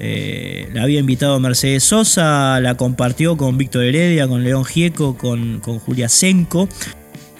Eh, 0.00 0.68
la 0.72 0.82
había 0.82 0.98
invitado 0.98 1.38
Mercedes 1.38 1.84
Sosa, 1.84 2.58
la 2.58 2.76
compartió 2.76 3.36
con 3.36 3.56
Víctor 3.56 3.84
Heredia, 3.84 4.26
con 4.26 4.42
León 4.42 4.64
Gieco, 4.64 5.16
con, 5.16 5.60
con 5.60 5.78
Julia 5.78 6.08
Senco. 6.08 6.68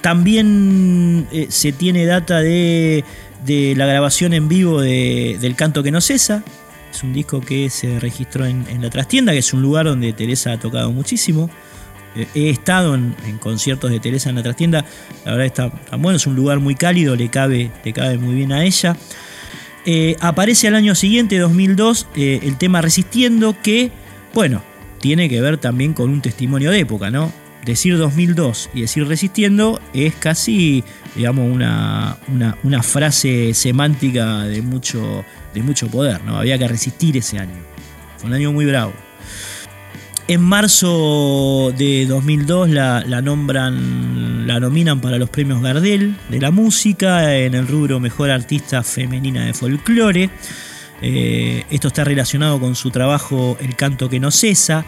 También 0.03 1.26
eh, 1.32 1.47
se 1.49 1.72
tiene 1.72 2.07
data 2.07 2.40
de, 2.40 3.05
de 3.45 3.74
la 3.76 3.86
grabación 3.86 4.34
en 4.34 4.49
vivo 4.49 4.80
de- 4.80 5.36
del 5.40 5.57
Canto 5.57 5.82
que 5.82 5.90
no 5.90 6.01
cesa. 6.01 6.45
Es 6.93 7.03
un 7.03 7.12
disco 7.12 7.40
que 7.40 7.70
se 7.70 7.99
registró 7.99 8.45
en, 8.45 8.66
la 8.82 8.90
trastienda, 8.90 9.32
que 9.32 9.38
es 9.38 9.53
un 9.55 9.62
lugar 9.62 9.86
donde 9.86 10.12
Teresa 10.12 10.53
ha 10.53 10.61
tocado 10.61 10.93
muchísimo. 10.93 11.49
Eh, 12.14 12.26
he 12.34 12.51
estado 12.51 12.95
en, 12.95 13.14
conciertos 13.40 13.90
de 13.90 13.99
Teresa 13.99 14.28
en 14.28 14.36
la 14.36 14.43
trastienda. 14.43 14.84
La 15.24 15.32
verdad 15.32 15.47
está, 15.47 15.66
está 15.66 15.97
bueno, 15.97 16.16
es 16.16 16.26
un 16.26 16.36
lugar 16.36 16.61
muy 16.61 16.74
cálido, 16.74 17.16
le 17.16 17.30
cabe, 17.30 17.70
le 17.82 17.93
cabe 17.93 18.18
muy 18.18 18.34
bien 18.34 18.53
a 18.53 18.64
ella. 18.64 18.97
Eh, 19.84 20.16
aparece 20.20 20.68
al 20.68 20.74
año 20.74 20.95
siguiente, 20.95 21.38
2002, 21.38 22.09
eh, 22.14 22.40
el 22.43 22.57
tema 22.57 22.82
Resistiendo, 22.82 23.57
que, 23.62 23.90
bueno, 24.34 24.62
tiene 25.01 25.28
que 25.28 25.40
ver 25.40 25.57
también 25.59 25.95
con 25.95 26.11
un 26.11 26.20
testimonio 26.20 26.70
de 26.70 26.80
época, 26.80 27.11
¿no? 27.11 27.32
Decir 27.64 27.96
2002 27.96 28.70
y 28.74 28.80
decir 28.80 29.06
Resistiendo 29.06 29.80
es 29.94 30.14
casi, 30.16 30.82
digamos, 31.14 31.48
una, 31.48 32.18
una, 32.64 32.82
frase 32.82 33.54
semántica 33.54 34.40
de 34.40 34.62
mucho, 34.62 35.24
de 35.54 35.62
mucho 35.62 35.86
poder, 35.88 36.24
¿no? 36.24 36.38
Había 36.38 36.58
que 36.58 36.66
resistir 36.66 37.16
ese 37.16 37.38
año. 37.38 37.54
Fue 38.16 38.28
un 38.28 38.34
año 38.34 38.52
muy 38.52 38.66
bravo. 38.66 38.92
En 40.26 40.40
marzo 40.40 41.72
de 41.76 42.06
2002 42.06 42.70
la, 42.70 43.04
la 43.06 43.22
nombran, 43.22 44.46
la 44.46 44.58
nominan 44.58 45.00
para 45.00 45.18
los 45.18 45.30
premios 45.30 45.62
Gardel 45.62 46.16
de 46.30 46.40
la 46.40 46.50
música 46.50 47.36
en 47.36 47.54
el 47.54 47.68
rubro 47.68 48.00
Mejor 48.00 48.30
Artista 48.30 48.82
Femenina 48.82 49.44
de 49.44 49.54
Folclore. 49.54 50.30
Eh, 51.00 51.64
esto 51.70 51.88
está 51.88 52.04
relacionado 52.04 52.60
con 52.60 52.76
su 52.76 52.90
trabajo 52.90 53.56
El 53.60 53.74
canto 53.74 54.08
que 54.08 54.20
no 54.20 54.30
cesa. 54.30 54.84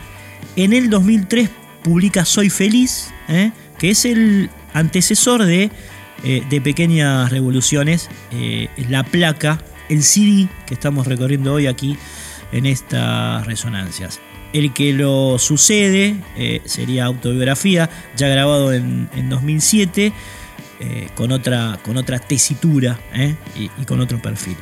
En 0.57 0.73
el 0.73 0.89
2003 0.89 1.51
publica 1.85 2.25
Soy 2.25 2.51
feliz, 2.51 3.13
¿eh? 3.29 3.53
que 3.79 3.91
es 3.91 4.05
el 4.05 4.51
antecesor 4.73 5.45
de, 5.45 5.71
eh, 6.25 6.43
de 6.49 6.61
Pequeñas 6.61 7.31
Revoluciones, 7.31 8.09
eh, 8.33 8.69
la 8.89 9.05
placa, 9.05 9.63
el 9.89 10.03
CD 10.03 10.49
que 10.67 10.75
estamos 10.75 11.07
recorriendo 11.07 11.53
hoy 11.53 11.69
aquí 11.69 11.97
en 12.51 12.67
estas 12.67 13.47
resonancias. 13.47 14.19
El 14.53 14.73
que 14.73 14.93
lo 14.93 15.39
sucede 15.39 16.17
sería 16.65 17.07
autobiografía, 17.07 17.91
ya 18.17 18.29
grabado 18.29 18.73
en, 18.73 19.09
2007, 19.29 20.13
eh, 20.79 21.09
con, 21.17 21.33
otra, 21.33 21.81
con 21.83 21.97
otra 21.97 22.21
tesitura 22.21 23.01
y 23.57 23.85
con 23.85 24.01
otro 24.01 24.23
perfil. 24.23 24.57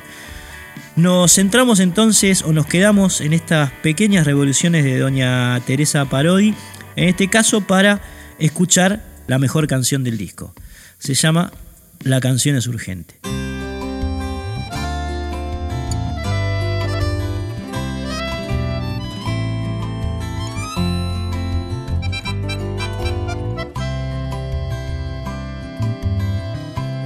Nos 0.94 1.34
centramos 1.34 1.80
entonces 1.80 2.42
o 2.42 2.52
nos 2.52 2.66
quedamos 2.66 3.22
en 3.22 3.32
estas 3.32 3.70
pequeñas 3.70 4.26
revoluciones 4.26 4.84
de 4.84 4.98
doña 4.98 5.58
Teresa 5.60 6.04
Parodi, 6.04 6.54
en 6.97 7.09
este 7.09 7.28
caso 7.28 7.62
para 7.62 8.01
escuchar 8.38 9.03
la 9.26 9.38
mejor 9.38 9.66
canción 9.66 10.05
del 10.05 10.18
disco. 10.18 10.55
Se 10.99 11.14
llama 11.14 11.53
La 12.01 12.20
canción 12.20 12.57
es 12.57 12.66
urgente. 12.66 13.20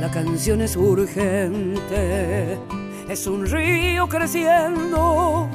La 0.00 0.12
canción 0.12 0.62
es 0.62 0.76
urgente, 0.76 2.56
es 3.08 3.26
un 3.26 3.44
río 3.44 4.08
creciendo, 4.08 5.48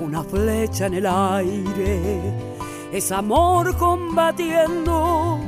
una 0.00 0.22
flecha 0.22 0.86
en 0.86 0.94
el 0.94 1.06
aire, 1.06 2.55
es 2.96 3.12
amor 3.12 3.76
combatiendo. 3.76 5.38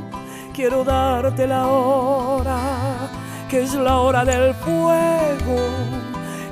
Quiero 0.53 0.83
darte 0.83 1.47
la 1.47 1.67
hora, 1.67 2.59
que 3.49 3.63
es 3.63 3.73
la 3.73 3.97
hora 3.97 4.23
del 4.23 4.53
fuego, 4.53 5.57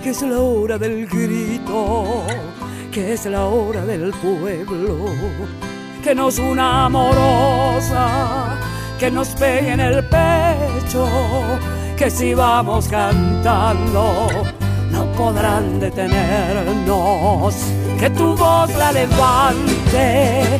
que 0.01 0.09
es 0.09 0.21
la 0.23 0.39
hora 0.39 0.77
del 0.77 1.05
grito, 1.07 2.23
que 2.91 3.13
es 3.13 3.25
la 3.25 3.45
hora 3.45 3.85
del 3.85 4.11
pueblo, 4.11 5.11
que 6.03 6.15
nos 6.15 6.39
una 6.39 6.85
amorosa, 6.85 8.57
que 8.97 9.11
nos 9.11 9.29
pegue 9.29 9.73
en 9.73 9.79
el 9.79 10.03
pecho 10.05 11.07
que 11.97 12.11
si 12.11 12.33
vamos 12.35 12.87
cantando 12.87 14.27
no 14.91 15.11
podrán 15.13 15.79
detenernos. 15.79 17.55
Que 17.99 18.09
tu 18.11 18.35
voz 18.35 18.69
la 18.77 18.91
levante, 18.91 20.59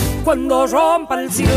Cuando 0.23 0.67
rompa 0.67 1.21
el 1.21 1.31
silencio. 1.31 1.49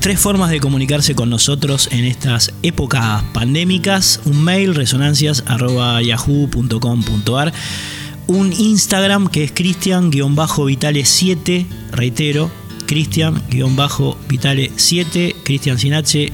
tres 0.00 0.20
formas 0.20 0.50
de 0.50 0.60
comunicarse 0.60 1.14
con 1.14 1.28
nosotros 1.28 1.90
en 1.92 2.06
estas 2.06 2.54
épocas 2.62 3.22
pandémicas. 3.34 4.22
Un 4.24 4.42
mail 4.42 4.74
resonancias.yahoo.com.ar 4.74 7.52
un 8.28 8.52
Instagram 8.52 9.26
que 9.28 9.44
es 9.44 9.54
cristian-vitale7, 9.54 11.66
reitero, 11.92 12.50
Cristian-Vitale7, 12.88 15.36
Cristian 15.44 15.78
sin 15.78 15.94
H, 15.94 16.32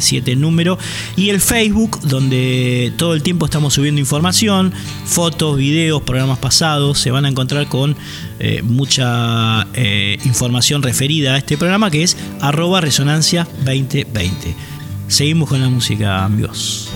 7 0.00 0.32
eh, 0.32 0.36
número, 0.36 0.78
y 1.16 1.28
el 1.30 1.40
Facebook, 1.40 2.00
donde 2.02 2.92
todo 2.96 3.14
el 3.14 3.22
tiempo 3.22 3.44
estamos 3.44 3.74
subiendo 3.74 4.00
información, 4.00 4.72
fotos, 5.04 5.58
videos, 5.58 6.00
programas 6.02 6.38
pasados, 6.38 7.00
se 7.00 7.10
van 7.10 7.26
a 7.26 7.28
encontrar 7.28 7.68
con 7.68 7.96
eh, 8.38 8.62
mucha 8.62 9.66
eh, 9.74 10.18
información 10.24 10.82
referida 10.82 11.34
a 11.34 11.38
este 11.38 11.58
programa 11.58 11.90
que 11.90 12.04
es 12.04 12.16
arroba 12.40 12.80
resonancia 12.80 13.48
2020. 13.64 14.54
Seguimos 15.08 15.48
con 15.48 15.60
la 15.60 15.68
música, 15.68 16.24
amigos. 16.24 16.88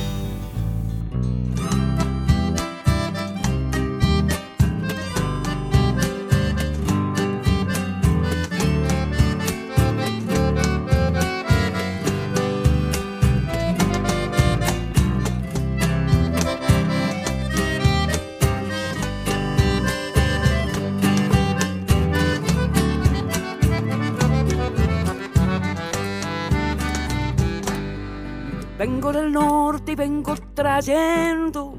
Trayendo 30.61 31.73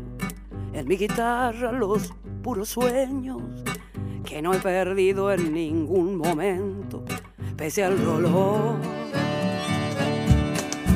en 0.74 0.88
mi 0.88 0.98
guitarra 0.98 1.72
los 1.72 2.12
puros 2.42 2.70
sueños 2.70 3.44
que 4.26 4.42
no 4.42 4.56
he 4.56 4.58
perdido 4.58 5.32
en 5.32 5.54
ningún 5.54 6.18
momento, 6.18 7.04
pese 7.56 7.84
al 7.84 8.04
dolor. 8.04 8.78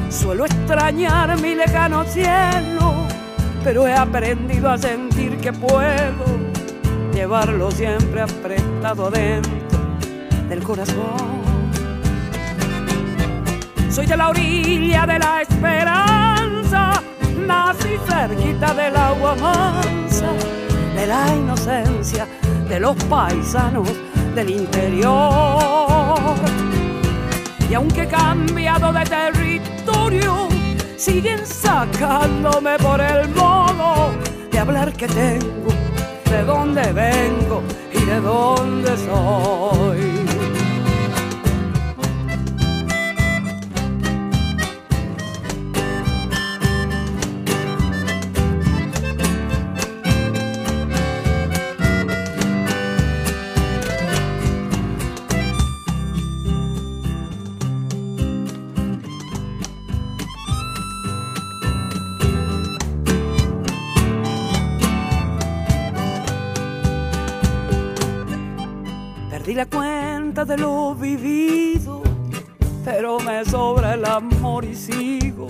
Suelo 0.10 0.46
extrañar 0.46 1.40
mi 1.40 1.54
lejano 1.54 2.04
cielo, 2.06 3.06
pero 3.64 3.88
he 3.88 3.94
aprendido 3.94 4.72
a 4.72 4.80
sentir 4.80 5.38
que 5.38 5.54
puedo 5.54 6.26
llevarlo 7.14 7.70
siempre 7.70 8.22
apretado 8.22 9.10
adentro 9.10 9.78
del 10.50 10.64
corazón. 10.64 11.44
Soy 13.92 14.08
de 14.08 14.18
la 14.18 14.30
orilla 14.30 15.06
de 15.06 15.20
la 15.20 15.42
esperanza, 15.44 16.35
nací 17.46 17.98
cerquita 18.08 18.74
del 18.74 18.96
agua 18.96 19.36
mansa, 19.36 20.32
de 20.96 21.08
la 21.08 21.36
inocencia 21.36 22.28
de 22.68 22.80
los 22.80 22.96
paisanos 23.06 23.90
del 24.34 24.50
interior. 24.50 26.36
Y 27.70 27.74
aunque 27.74 28.04
he 28.04 28.08
cambiado 28.08 28.92
de 28.94 29.04
territorio, 29.04 30.48
siguen 30.98 31.46
sacándome 31.46 32.78
por 32.78 33.02
el 33.02 33.30
modo 33.30 34.12
de 34.52 34.60
hablar 34.60 34.94
que 34.94 35.08
tengo, 35.08 35.72
de 36.30 36.44
dónde 36.44 36.92
vengo 36.94 37.64
y 37.94 38.06
de 38.06 38.22
dónde 38.22 38.98
soy. 38.98 40.25
De 70.46 70.58
lo 70.58 70.94
vivido, 70.94 72.04
pero 72.84 73.20
me 73.20 73.44
sobra 73.46 73.96
el 73.96 74.06
amor 74.06 74.64
y 74.64 74.76
sigo 74.76 75.48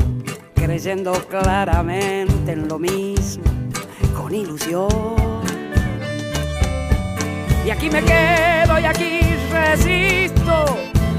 creyendo 0.53 1.11
claramente 1.29 2.53
en 2.53 2.67
lo 2.67 2.79
mismo, 2.79 3.43
con 4.15 4.33
ilusión. 4.33 4.87
Y 7.65 7.69
aquí 7.69 7.89
me 7.89 8.01
quedo 8.03 8.79
y 8.79 8.85
aquí 8.85 9.19
resisto, 9.51 10.65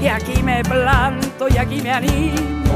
y 0.01 0.07
aquí 0.07 0.41
me 0.41 0.63
planto 0.63 1.47
y 1.47 1.57
aquí 1.57 1.79
me 1.81 1.91
animo 1.91 2.73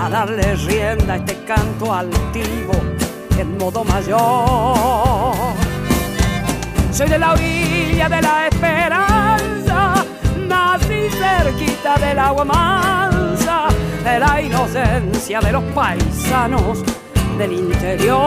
a 0.00 0.08
darle 0.08 0.54
rienda 0.54 1.14
a 1.14 1.16
este 1.16 1.44
canto 1.44 1.92
altivo 1.92 2.72
en 3.36 3.58
modo 3.58 3.82
mayor. 3.82 5.34
Soy 6.92 7.08
de 7.08 7.18
la 7.18 7.32
orilla 7.32 8.08
de 8.08 8.22
la 8.22 8.46
esperanza, 8.48 9.07
nací 10.78 11.08
cerquita 11.10 11.96
del 11.98 12.18
agua 12.18 12.44
mansa, 12.44 13.68
de 14.04 14.18
la 14.18 14.40
inocencia 14.40 15.40
de 15.40 15.52
los 15.52 15.62
paisanos 15.74 16.78
del 17.36 17.52
interior. 17.52 18.18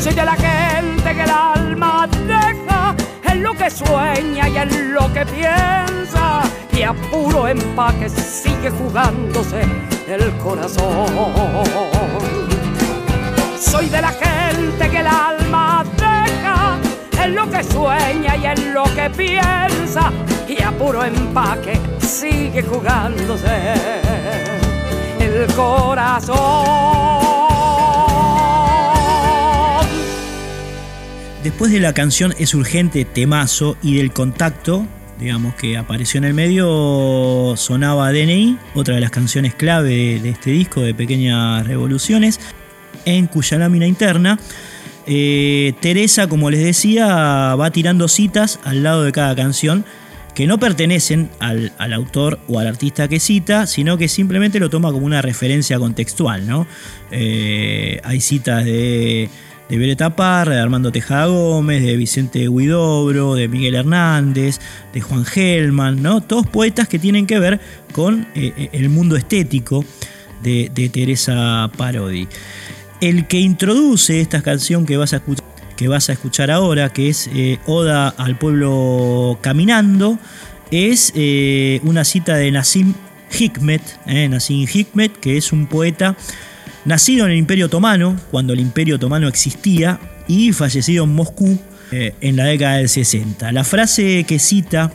Soy 0.00 0.14
de 0.14 0.24
la 0.24 0.36
gente 0.36 1.14
que 1.14 1.22
el 1.22 1.30
alma 1.30 2.08
deja 2.26 2.94
en 3.24 3.42
lo 3.42 3.52
que 3.54 3.70
sueña 3.70 4.48
y 4.48 4.56
en 4.56 4.94
lo 4.94 5.12
que 5.12 5.26
piensa, 5.26 6.42
y 6.72 6.82
a 6.82 6.92
puro 6.92 7.48
empaque 7.48 8.08
sigue 8.08 8.70
jugándose 8.70 9.62
el 10.06 10.32
corazón. 10.38 11.06
Soy 13.58 13.88
de 13.88 14.00
la 14.00 14.08
gente 14.08 14.88
que 14.88 15.00
el 15.00 15.06
alma 15.06 15.67
en 17.28 17.34
lo 17.34 17.50
que 17.50 17.62
sueña 17.62 18.36
y 18.36 18.46
en 18.46 18.72
lo 18.72 18.84
que 18.84 19.10
piensa 19.14 20.10
y 20.48 20.62
a 20.62 20.70
puro 20.72 21.04
empaque 21.04 21.78
sigue 22.00 22.62
jugándose 22.62 23.74
el 25.20 25.46
corazón. 25.54 26.38
Después 31.44 31.70
de 31.70 31.80
la 31.80 31.92
canción 31.92 32.34
Es 32.38 32.54
urgente, 32.54 33.04
temazo 33.04 33.76
y 33.82 33.98
del 33.98 34.12
contacto, 34.12 34.86
digamos 35.20 35.54
que 35.54 35.76
apareció 35.76 36.18
en 36.18 36.24
el 36.24 36.34
medio, 36.34 37.54
sonaba 37.56 38.10
DNI, 38.10 38.58
otra 38.74 38.94
de 38.94 39.02
las 39.02 39.10
canciones 39.10 39.54
clave 39.54 40.18
de 40.18 40.30
este 40.30 40.50
disco 40.50 40.80
de 40.80 40.94
Pequeñas 40.94 41.66
Revoluciones, 41.66 42.40
en 43.04 43.26
cuya 43.26 43.58
lámina 43.58 43.86
interna 43.86 44.38
eh, 45.10 45.72
Teresa, 45.80 46.28
como 46.28 46.50
les 46.50 46.62
decía, 46.62 47.54
va 47.54 47.70
tirando 47.70 48.08
citas 48.08 48.60
al 48.62 48.82
lado 48.82 49.04
de 49.04 49.12
cada 49.12 49.34
canción 49.34 49.86
que 50.34 50.46
no 50.46 50.58
pertenecen 50.58 51.30
al, 51.40 51.72
autor 51.92 52.38
o 52.46 52.58
al 52.60 52.66
artista 52.66 53.08
que 53.08 53.18
cita, 53.18 53.66
sino 53.66 53.96
que 53.96 54.06
simplemente 54.06 54.60
lo 54.60 54.70
toma 54.70 54.92
como 54.92 55.06
una 55.06 55.22
referencia 55.22 55.78
contextual. 55.78 56.46
¿no? 56.46 56.66
Eh, 57.10 58.00
hay 58.04 58.20
citas 58.20 58.64
de, 58.66 59.30
de 59.68 59.76
Violeta 59.78 60.14
Parra, 60.14 60.54
de 60.54 60.60
Armando 60.60 60.92
Tejada 60.92 61.26
Gómez, 61.26 61.82
de 61.82 61.96
Vicente 61.96 62.48
Huidobro, 62.48 63.34
de 63.34 63.48
Miguel 63.48 63.74
Hernández, 63.74 64.60
de 64.92 65.00
Juan 65.00 65.24
Gelman, 65.24 66.02
¿no? 66.02 66.20
todos 66.20 66.46
poetas 66.46 66.86
que 66.86 66.98
tienen 66.98 67.26
que 67.26 67.38
ver 67.38 67.60
con 67.92 68.28
eh, 68.34 68.68
el 68.72 68.90
mundo 68.90 69.16
estético 69.16 69.84
de, 70.42 70.70
de 70.72 70.88
Teresa 70.90 71.70
Parodi. 71.76 72.28
El 73.00 73.28
que 73.28 73.38
introduce 73.38 74.20
esta 74.20 74.42
canción 74.42 74.84
que 74.84 74.96
vas 74.96 75.12
a 75.12 75.16
escuchar, 75.16 75.46
que 75.76 75.86
vas 75.86 76.08
a 76.08 76.12
escuchar 76.12 76.50
ahora, 76.50 76.92
que 76.92 77.08
es 77.08 77.30
eh, 77.32 77.58
Oda 77.66 78.08
al 78.08 78.36
pueblo 78.36 79.38
caminando, 79.40 80.18
es 80.72 81.12
eh, 81.14 81.80
una 81.84 82.04
cita 82.04 82.34
de 82.34 82.50
Nassim 82.50 82.94
Hikmet, 83.38 83.82
eh, 84.06 84.28
Nassim 84.28 84.66
Hikmet, 84.66 85.16
que 85.20 85.36
es 85.36 85.52
un 85.52 85.66
poeta 85.66 86.16
nacido 86.84 87.26
en 87.26 87.32
el 87.32 87.38
Imperio 87.38 87.66
Otomano, 87.66 88.16
cuando 88.32 88.52
el 88.52 88.58
Imperio 88.58 88.96
Otomano 88.96 89.28
existía, 89.28 90.00
y 90.26 90.52
fallecido 90.52 91.04
en 91.04 91.14
Moscú 91.14 91.58
en 91.90 92.36
la 92.36 92.44
década 92.44 92.76
del 92.76 92.88
60. 92.90 93.50
La 93.52 93.64
frase 93.64 94.24
que 94.24 94.38
cita 94.38 94.92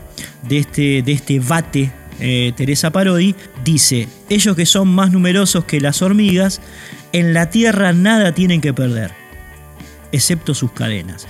de 0.48 0.60
este, 0.60 1.02
de 1.02 1.12
este 1.12 1.40
bate 1.40 1.92
Teresa 2.56 2.92
Parodi 2.92 3.34
dice, 3.66 4.08
ellos 4.30 4.56
que 4.56 4.68
son 4.68 4.90
más 4.90 5.12
numerosos 5.12 5.66
que 5.66 5.82
las 5.82 6.04
hormigas, 6.04 6.62
en 7.14 7.34
la 7.34 7.50
tierra 7.50 7.94
nada 7.94 8.34
tienen 8.34 8.60
que 8.60 8.74
perder, 8.74 9.12
excepto 10.12 10.54
sus 10.54 10.72
cadenas. 10.72 11.28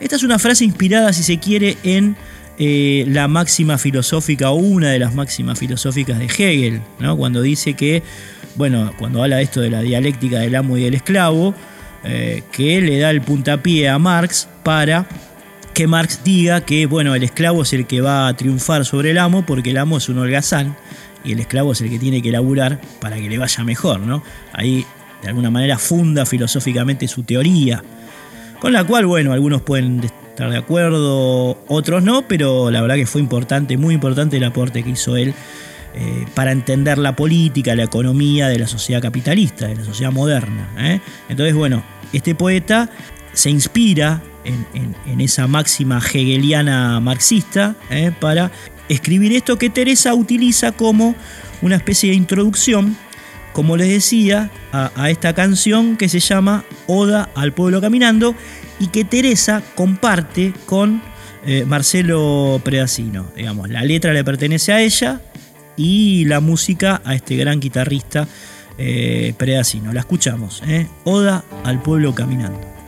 Esta 0.00 0.16
es 0.16 0.22
una 0.22 0.38
frase 0.38 0.64
inspirada, 0.64 1.12
si 1.12 1.22
se 1.22 1.38
quiere, 1.38 1.76
en 1.84 2.16
eh, 2.58 3.04
la 3.06 3.28
máxima 3.28 3.78
filosófica 3.78 4.50
o 4.50 4.56
una 4.56 4.90
de 4.90 4.98
las 4.98 5.14
máximas 5.14 5.58
filosóficas 5.58 6.18
de 6.18 6.24
Hegel, 6.24 6.80
¿no? 6.98 7.16
cuando 7.16 7.42
dice 7.42 7.74
que, 7.74 8.02
bueno, 8.56 8.92
cuando 8.98 9.22
habla 9.22 9.36
de 9.36 9.44
esto 9.44 9.60
de 9.60 9.70
la 9.70 9.82
dialéctica 9.82 10.40
del 10.40 10.56
amo 10.56 10.76
y 10.78 10.82
del 10.82 10.94
esclavo, 10.94 11.54
eh, 12.02 12.42
que 12.50 12.80
le 12.80 12.98
da 12.98 13.10
el 13.10 13.20
puntapié 13.20 13.90
a 13.90 13.98
Marx 13.98 14.48
para 14.62 15.06
que 15.74 15.86
Marx 15.86 16.24
diga 16.24 16.62
que, 16.62 16.86
bueno, 16.86 17.14
el 17.14 17.22
esclavo 17.22 17.62
es 17.62 17.72
el 17.74 17.86
que 17.86 18.00
va 18.00 18.26
a 18.26 18.36
triunfar 18.36 18.86
sobre 18.86 19.10
el 19.10 19.18
amo 19.18 19.44
porque 19.44 19.70
el 19.70 19.76
amo 19.76 19.98
es 19.98 20.08
un 20.08 20.18
holgazán 20.18 20.76
y 21.24 21.32
el 21.32 21.40
esclavo 21.40 21.72
es 21.72 21.80
el 21.82 21.90
que 21.90 21.98
tiene 21.98 22.22
que 22.22 22.32
laburar 22.32 22.80
para 23.00 23.16
que 23.16 23.28
le 23.28 23.36
vaya 23.36 23.64
mejor, 23.64 24.00
¿no? 24.00 24.22
Ahí 24.52 24.86
de 25.22 25.28
alguna 25.28 25.50
manera 25.50 25.78
funda 25.78 26.26
filosóficamente 26.26 27.08
su 27.08 27.22
teoría, 27.22 27.82
con 28.60 28.72
la 28.72 28.84
cual, 28.84 29.06
bueno, 29.06 29.32
algunos 29.32 29.62
pueden 29.62 30.02
estar 30.04 30.50
de 30.50 30.56
acuerdo, 30.56 31.62
otros 31.68 32.02
no, 32.02 32.26
pero 32.28 32.70
la 32.70 32.80
verdad 32.82 32.96
que 32.96 33.06
fue 33.06 33.20
importante, 33.20 33.76
muy 33.76 33.94
importante 33.94 34.36
el 34.36 34.44
aporte 34.44 34.82
que 34.82 34.90
hizo 34.90 35.16
él 35.16 35.34
eh, 35.94 36.26
para 36.34 36.52
entender 36.52 36.98
la 36.98 37.16
política, 37.16 37.74
la 37.74 37.84
economía 37.84 38.48
de 38.48 38.58
la 38.58 38.68
sociedad 38.68 39.02
capitalista, 39.02 39.66
de 39.66 39.76
la 39.76 39.84
sociedad 39.84 40.12
moderna. 40.12 40.68
¿eh? 40.78 41.00
Entonces, 41.28 41.54
bueno, 41.54 41.82
este 42.12 42.34
poeta 42.34 42.88
se 43.32 43.50
inspira 43.50 44.22
en, 44.44 45.20
esa 45.20 45.46
máxima 45.46 45.98
hegeliana 45.98 46.98
marxista 47.00 47.74
¿eh? 47.90 48.12
para 48.18 48.50
escribir 48.88 49.32
esto 49.32 49.58
que 49.58 49.68
Teresa 49.68 50.14
utiliza 50.14 50.72
como 50.72 51.14
una 51.60 51.76
especie 51.76 52.10
de 52.10 52.16
introducción 52.16 52.96
como 53.52 53.76
les 53.76 53.88
decía, 53.88 54.50
a, 54.72 55.10
esta 55.10 55.34
canción 55.34 55.96
que 55.96 56.08
se 56.08 56.20
llama 56.20 56.64
Oda 56.86 57.30
al 57.34 57.52
pueblo 57.52 57.80
caminando 57.80 58.34
y 58.78 58.88
que 58.88 59.04
Teresa 59.04 59.62
comparte 59.74 60.52
con 60.66 61.02
eh, 61.44 61.64
Marcelo 61.66 62.60
Predacino. 62.64 63.26
Digamos, 63.36 63.68
la 63.68 63.82
letra 63.82 64.12
le 64.12 64.24
pertenece 64.24 64.72
a 64.72 64.80
ella 64.80 65.20
y 65.76 66.24
la 66.26 66.40
música 66.40 67.00
a 67.04 67.14
este 67.14 67.36
gran 67.36 67.60
guitarrista 67.60 68.28
eh, 68.78 69.34
Predacino. 69.36 69.92
La 69.92 70.00
escuchamos, 70.00 70.62
¿eh? 70.66 70.86
Oda 71.04 71.44
al 71.64 71.82
pueblo 71.82 72.14
caminando. 72.14 72.79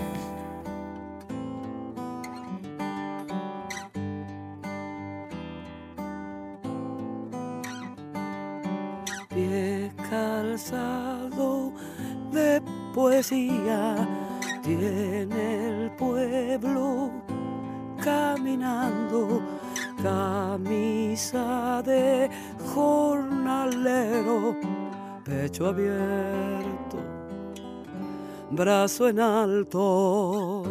Pecho 25.42 25.66
abierto, 25.66 26.98
brazo 28.52 29.08
en 29.08 29.18
alto. 29.18 30.62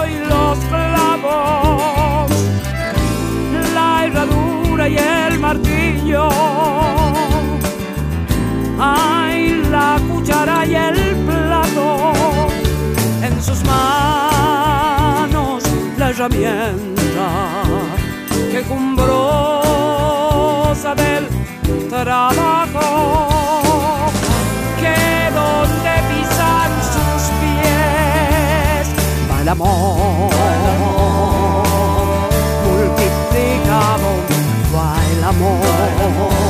y 0.08 0.14
los 0.26 0.58
clavos, 0.70 2.30
la 3.74 4.06
herradura 4.06 4.88
y 4.88 4.96
el 4.96 5.38
martillo, 5.38 6.30
ay 8.80 9.62
la 9.70 10.00
cuchara 10.08 10.64
y 10.64 10.74
el 10.74 11.14
plato, 11.26 12.12
en 13.22 13.42
sus 13.42 13.62
manos 13.64 15.62
la 15.98 16.08
herramienta 16.08 17.28
que 18.50 18.62
cumbrosa 18.62 19.04
del 20.94 21.28
trabajo 21.90 23.31
amor. 29.52 30.30
Multiplicado 32.64 34.10
el 35.12 35.24
amor 35.24 36.41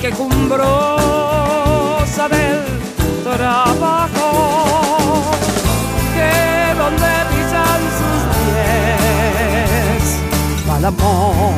que 0.00 0.10
cumbrosa 0.10 0.68
del 2.28 2.60
trabajo 3.24 4.28
que 6.14 6.74
donde 6.76 7.12
pisan 7.30 7.80
sus 7.98 8.20
pies 8.36 10.04
va 10.68 10.74
el 10.76 10.84
amor 10.84 11.54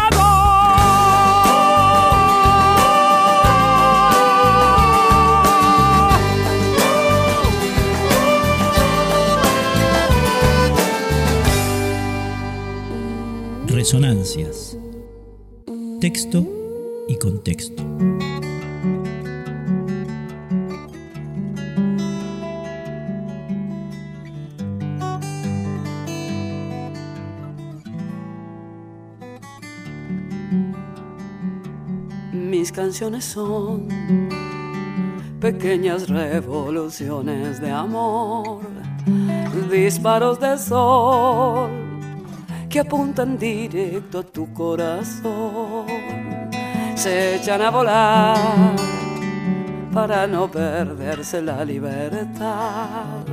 Resonancias. 13.93 14.78
Texto 16.01 16.47
y 17.09 17.16
contexto. 17.18 17.82
Mis 32.32 32.72
canciones 32.72 33.26
son 33.26 33.88
pequeñas 35.38 36.09
revoluciones 36.09 37.61
de 37.61 37.70
amor, 37.70 38.62
disparos 39.70 40.40
de 40.40 40.57
sol 40.57 41.82
que 42.73 42.81
apuntan 42.81 43.37
directo 43.37 44.20
a 44.20 44.23
tu 44.23 44.51
corazón, 44.55 45.85
se 46.95 47.37
echan 47.37 47.61
a 47.61 47.68
volar 47.68 48.75
para 49.93 50.27
no 50.27 50.51
perderse 50.51 51.43
la 51.43 51.66
libertad, 51.66 53.27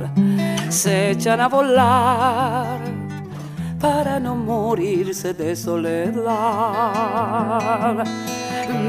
se 0.68 1.12
echan 1.12 1.40
a 1.40 1.48
volar 1.48 2.80
para 3.80 4.20
no 4.20 4.36
morirse 4.36 5.32
de 5.32 5.56
soledad. 5.56 6.34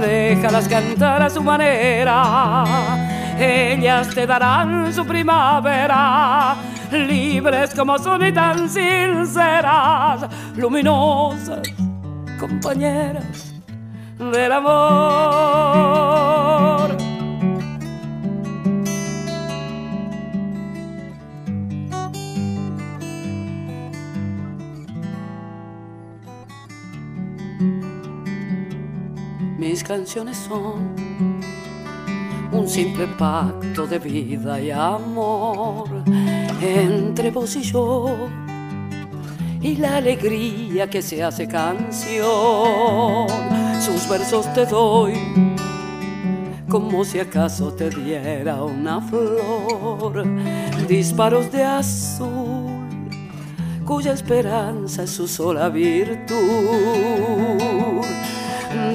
Déjalas 0.02 0.68
cantar 0.68 1.22
a 1.24 1.30
su 1.30 1.42
manera, 1.42 2.66
ellas 3.40 4.10
te 4.14 4.28
darán 4.28 4.92
su 4.92 5.06
primavera, 5.06 6.58
libres 6.92 7.74
como 7.74 7.98
son 7.98 8.26
y 8.26 8.32
tan 8.32 8.70
sinceras, 8.70 10.28
luminosas, 10.56 11.62
compañeras 12.40 13.54
del 14.18 14.52
amor. 14.52 15.72
Mis 29.58 29.84
canciones 29.84 30.38
son 30.38 30.96
un 32.52 32.68
simple 32.68 33.08
pacto 33.18 33.88
de 33.88 34.00
vida 34.00 34.60
y 34.60 34.72
amor 34.72 36.04
entre 36.62 37.32
vos 37.32 37.56
y 37.56 37.64
yo 37.64 38.30
y 39.62 39.76
la 39.76 39.98
alegría 39.98 40.90
que 40.90 41.02
se 41.02 41.24
hace 41.24 41.48
canción. 41.48 43.28
Sus 43.82 44.08
versos 44.10 44.52
te 44.54 44.66
doy 44.66 45.14
como 46.72 47.04
si 47.04 47.20
acaso 47.20 47.74
te 47.74 47.90
diera 47.90 48.64
una 48.64 49.02
flor, 49.02 50.24
disparos 50.88 51.52
de 51.52 51.64
azul 51.66 52.72
cuya 53.86 54.14
esperanza 54.14 55.04
es 55.04 55.10
su 55.10 55.28
sola 55.28 55.68
virtud. 55.68 56.38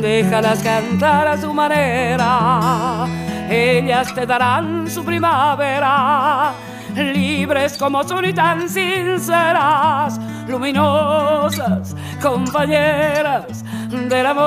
Déjalas 0.00 0.62
cantar 0.62 1.28
a 1.28 1.38
su 1.38 1.52
manera, 1.52 3.06
ellas 3.50 4.14
te 4.14 4.24
darán 4.24 4.88
su 4.90 5.04
primavera, 5.04 6.54
libres 6.96 7.76
como 7.76 8.02
son 8.04 8.24
y 8.24 8.32
tan 8.32 8.68
sinceras, 8.68 10.18
luminosas, 10.48 11.94
compañeras 12.22 13.64
del 13.90 14.26
amor. 14.26 14.46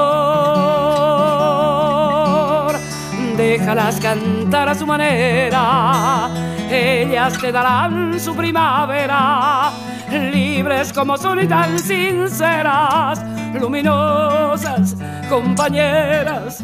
Déjalas 3.37 3.99
cantar 3.99 4.69
a 4.69 4.75
su 4.75 4.85
manera, 4.85 6.29
ellas 6.69 7.37
te 7.39 7.51
darán 7.51 8.19
su 8.19 8.35
primavera, 8.35 9.71
libres 10.11 10.91
como 10.91 11.17
son 11.17 11.39
y 11.41 11.47
tan 11.47 11.79
sinceras, 11.79 13.23
luminosas, 13.59 14.95
compañeras 15.29 16.63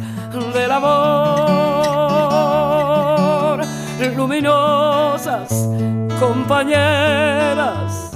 del 0.53 0.71
amor, 0.71 0.95
luminosas 4.15 5.74
compañeras. 6.19 8.11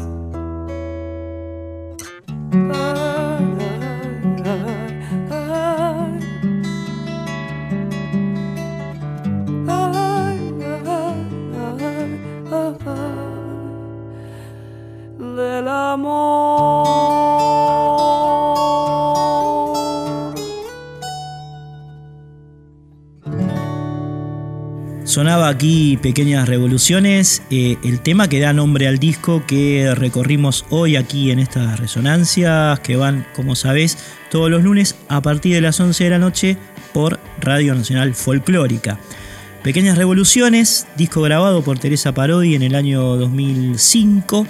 Sonaba 25.20 25.50
aquí 25.50 25.98
Pequeñas 25.98 26.48
Revoluciones, 26.48 27.42
eh, 27.52 27.76
el 27.84 28.00
tema 28.00 28.30
que 28.30 28.40
da 28.40 28.54
nombre 28.54 28.88
al 28.88 29.00
disco 29.00 29.44
que 29.46 29.94
recorrimos 29.94 30.66
hoy 30.70 30.96
aquí 30.96 31.30
en 31.30 31.40
estas 31.40 31.78
resonancias, 31.78 32.80
que 32.80 32.96
van, 32.96 33.28
como 33.36 33.58
sabés, 33.58 33.98
todos 34.32 34.50
los 34.50 34.64
lunes 34.64 34.96
a 35.10 35.22
partir 35.22 35.56
de 35.56 35.60
las 35.60 35.78
11 35.78 36.06
de 36.06 36.10
la 36.10 36.20
noche 36.20 36.56
por 36.94 37.20
Radio 37.42 37.76
Nacional 37.76 38.16
Folclórica. 38.16 38.98
Pequeñas 39.62 39.98
Revoluciones, 39.98 40.88
disco 40.96 41.22
grabado 41.22 41.66
por 41.66 41.80
Teresa 41.80 42.14
Parodi 42.14 42.56
en 42.56 42.64
el 42.64 42.74
año 42.74 43.18
2005. 43.18 44.48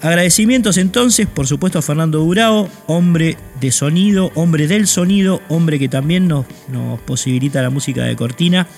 Agradecimientos 0.00 0.76
entonces, 0.76 1.26
por 1.26 1.48
supuesto, 1.48 1.80
a 1.80 1.82
Fernando 1.82 2.20
Durao, 2.20 2.68
hombre 2.86 3.36
de 3.60 3.72
sonido, 3.72 4.30
hombre 4.36 4.68
del 4.68 4.86
sonido, 4.86 5.42
hombre 5.48 5.80
que 5.80 5.88
también 5.88 6.28
nos, 6.28 6.46
nos 6.68 7.00
posibilita 7.00 7.62
la 7.62 7.70
música 7.70 8.04
de 8.04 8.14
cortina. 8.14 8.68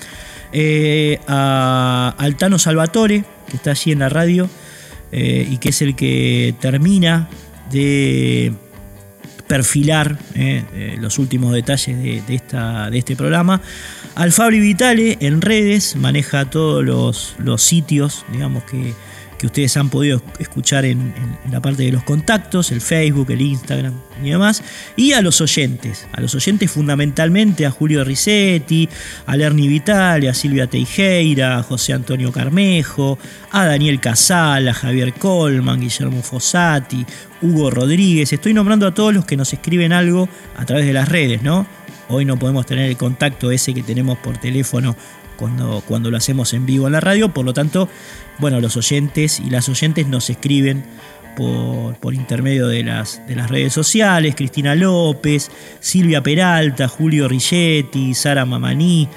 Eh, 0.53 1.18
a 1.26 2.14
Altano 2.18 2.59
Salvatore, 2.59 3.24
que 3.49 3.57
está 3.57 3.72
allí 3.72 3.92
en 3.92 4.01
la 4.01 4.09
radio 4.09 4.49
eh, 5.12 5.47
y 5.51 5.59
que 5.59 5.70
es 5.70 5.82
el 5.82 5.94
que 5.97 6.55
termina 6.61 7.28
de 7.70 8.53
perfilar 9.47 10.18
eh, 10.34 10.97
los 11.01 11.18
últimos 11.18 11.53
detalles 11.53 11.97
de, 11.97 12.22
de 12.26 12.34
esta, 12.34 12.90
de 12.90 12.99
este 12.99 13.16
programa. 13.16 13.61
Al 14.14 14.32
Fabri 14.32 14.61
Vitale 14.61 15.18
en 15.20 15.40
redes 15.40 15.94
maneja 15.97 16.49
todos 16.51 16.84
los, 16.84 17.36
los 17.38 17.62
sitios, 17.62 18.24
digamos 18.32 18.64
que, 18.64 18.94
que 19.39 19.47
ustedes 19.47 19.76
han 19.76 19.91
podido 19.91 20.22
escuchar 20.39 20.84
en, 20.84 21.14
la 21.51 21.61
parte 21.61 21.84
de 21.84 21.93
los 21.93 22.03
contactos, 22.03 22.72
el 22.72 22.80
Facebook, 22.80 23.30
el 23.30 23.41
Instagram 23.41 23.95
y 24.22 24.30
demás. 24.30 24.62
Y 24.97 25.12
a 25.12 25.22
los 25.22 25.41
oyentes, 25.41 26.07
a 26.12 26.20
los 26.20 26.34
oyentes 26.34 26.70
fundamentalmente 26.70 27.66
a 27.66 27.70
Julio 27.70 28.05
Risetti, 28.05 28.89
a 29.26 29.37
Lerny 29.37 29.68
Vitale, 29.68 30.28
a 30.28 30.34
Silvia 30.34 30.66
Teijeira, 30.66 31.59
a 31.59 31.62
José 31.62 31.93
Antonio 31.93 32.32
Carmejo, 32.32 33.18
a 33.53 33.66
Daniel 33.66 34.01
Casal, 34.01 34.68
a 34.68 34.74
Javier 34.74 35.12
Colman, 35.14 35.80
Guillermo 35.80 36.22
Fossati, 36.22 37.05
Hugo 37.43 37.70
Rodríguez. 37.70 38.32
Estoy 38.32 38.55
nombrando 38.55 38.87
a 38.87 38.95
todos 38.95 39.14
los 39.14 39.24
que 39.24 39.37
nos 39.37 39.53
escriben 39.53 39.93
algo 39.93 40.28
a 40.57 40.64
través 40.64 40.87
de 40.87 40.93
las 40.93 41.09
redes, 41.09 41.43
¿no? 41.43 41.66
Hoy 42.09 42.24
no 42.24 42.39
podemos 42.39 42.66
tener 42.66 42.89
el 42.89 42.97
contacto 42.97 43.51
ese 43.51 43.74
que 43.74 43.82
tenemos 43.82 44.18
por 44.18 44.39
teléfono 44.39 44.97
cuando, 45.37 45.82
cuando 45.87 46.11
lo 46.11 46.16
hacemos 46.16 46.53
en 46.55 46.66
vivo 46.66 46.87
en 46.87 46.93
la 46.93 47.01
radio, 47.01 47.32
por 47.32 47.45
lo 47.45 47.55
tanto, 47.55 47.89
bueno, 48.39 48.61
los 48.61 48.76
oyentes 48.76 49.41
y 49.41 49.51
las 49.51 49.68
oyentes 49.68 50.07
nos 50.07 50.30
escriben 50.30 50.84
por, 51.37 51.95
por 51.97 52.14
intermedio 52.14 52.66
de 52.66 52.82
las, 52.82 53.24
de 53.28 53.37
las 53.37 53.51
redes 53.51 53.72
sociales, 53.72 54.34
Cristina 54.34 54.74
López, 54.74 55.51
Silvia 55.80 56.22
Peralta, 56.22 56.89
Julio 56.89 57.28
Rigetti, 57.28 58.14
Sara 58.14 58.45
Mamaní, 58.45 59.09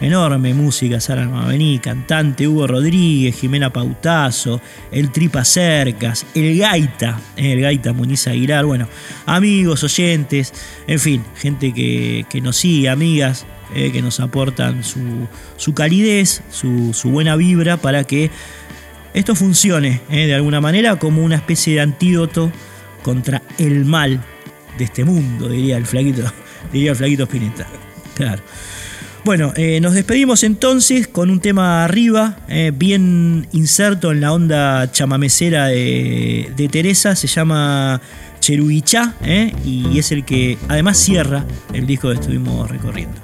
enorme 0.00 0.52
música, 0.52 1.00
Sara 1.00 1.26
Mamaní, 1.26 1.78
cantante, 1.78 2.48
Hugo 2.48 2.66
Rodríguez, 2.66 3.38
Jimena 3.38 3.72
Pautazo, 3.72 4.60
el 4.90 5.12
Tripa 5.12 5.44
Cercas, 5.44 6.26
el 6.34 6.58
Gaita, 6.58 7.20
eh, 7.36 7.52
el 7.52 7.60
Gaita 7.60 7.92
Muniz 7.92 8.26
Aguilar, 8.26 8.64
bueno, 8.64 8.88
amigos, 9.26 9.84
oyentes, 9.84 10.52
en 10.86 10.98
fin, 10.98 11.24
gente 11.36 11.72
que, 11.72 12.26
que 12.28 12.40
nos 12.40 12.56
sigue, 12.56 12.88
amigas, 12.88 13.46
eh, 13.72 13.92
que 13.92 14.02
nos 14.02 14.18
aportan 14.18 14.82
su, 14.82 15.28
su 15.56 15.74
calidez, 15.74 16.42
su, 16.50 16.92
buena 17.04 17.36
vibra 17.36 17.76
para 17.76 18.02
que 18.02 18.28
esto 19.14 19.36
funcione 19.36 20.00
eh, 20.10 20.26
de 20.26 20.34
alguna 20.34 20.60
manera 20.60 20.96
como 20.96 21.22
una 21.22 21.36
especie 21.36 21.74
de 21.74 21.80
antídoto 21.80 22.50
contra 23.02 23.42
el 23.58 23.84
mal 23.84 24.24
de 24.76 24.84
este 24.84 25.04
mundo, 25.04 25.48
diría 25.48 25.76
el 25.76 25.86
flaquito, 25.86 26.24
diría 26.72 26.90
el 26.90 26.96
flaquito 26.96 27.24
Spinetta. 27.24 27.68
Claro. 28.16 28.42
Bueno, 29.24 29.52
eh, 29.54 29.80
nos 29.80 29.94
despedimos 29.94 30.42
entonces 30.42 31.06
con 31.06 31.30
un 31.30 31.38
tema 31.38 31.84
arriba, 31.84 32.38
bien 32.74 33.46
inserto 33.52 34.10
en 34.10 34.20
la 34.20 34.32
onda 34.32 34.90
chamamecera 34.90 35.66
de, 35.66 36.68
Teresa, 36.72 37.14
se 37.14 37.28
llama 37.28 38.00
Cheruichá, 38.40 39.14
y 39.64 39.98
es 39.98 40.10
el 40.10 40.24
que 40.24 40.56
además 40.68 40.96
cierra 40.96 41.44
el 41.74 41.86
disco 41.86 42.08
que 42.08 42.14
estuvimos 42.14 42.68
recorriendo. 42.70 43.20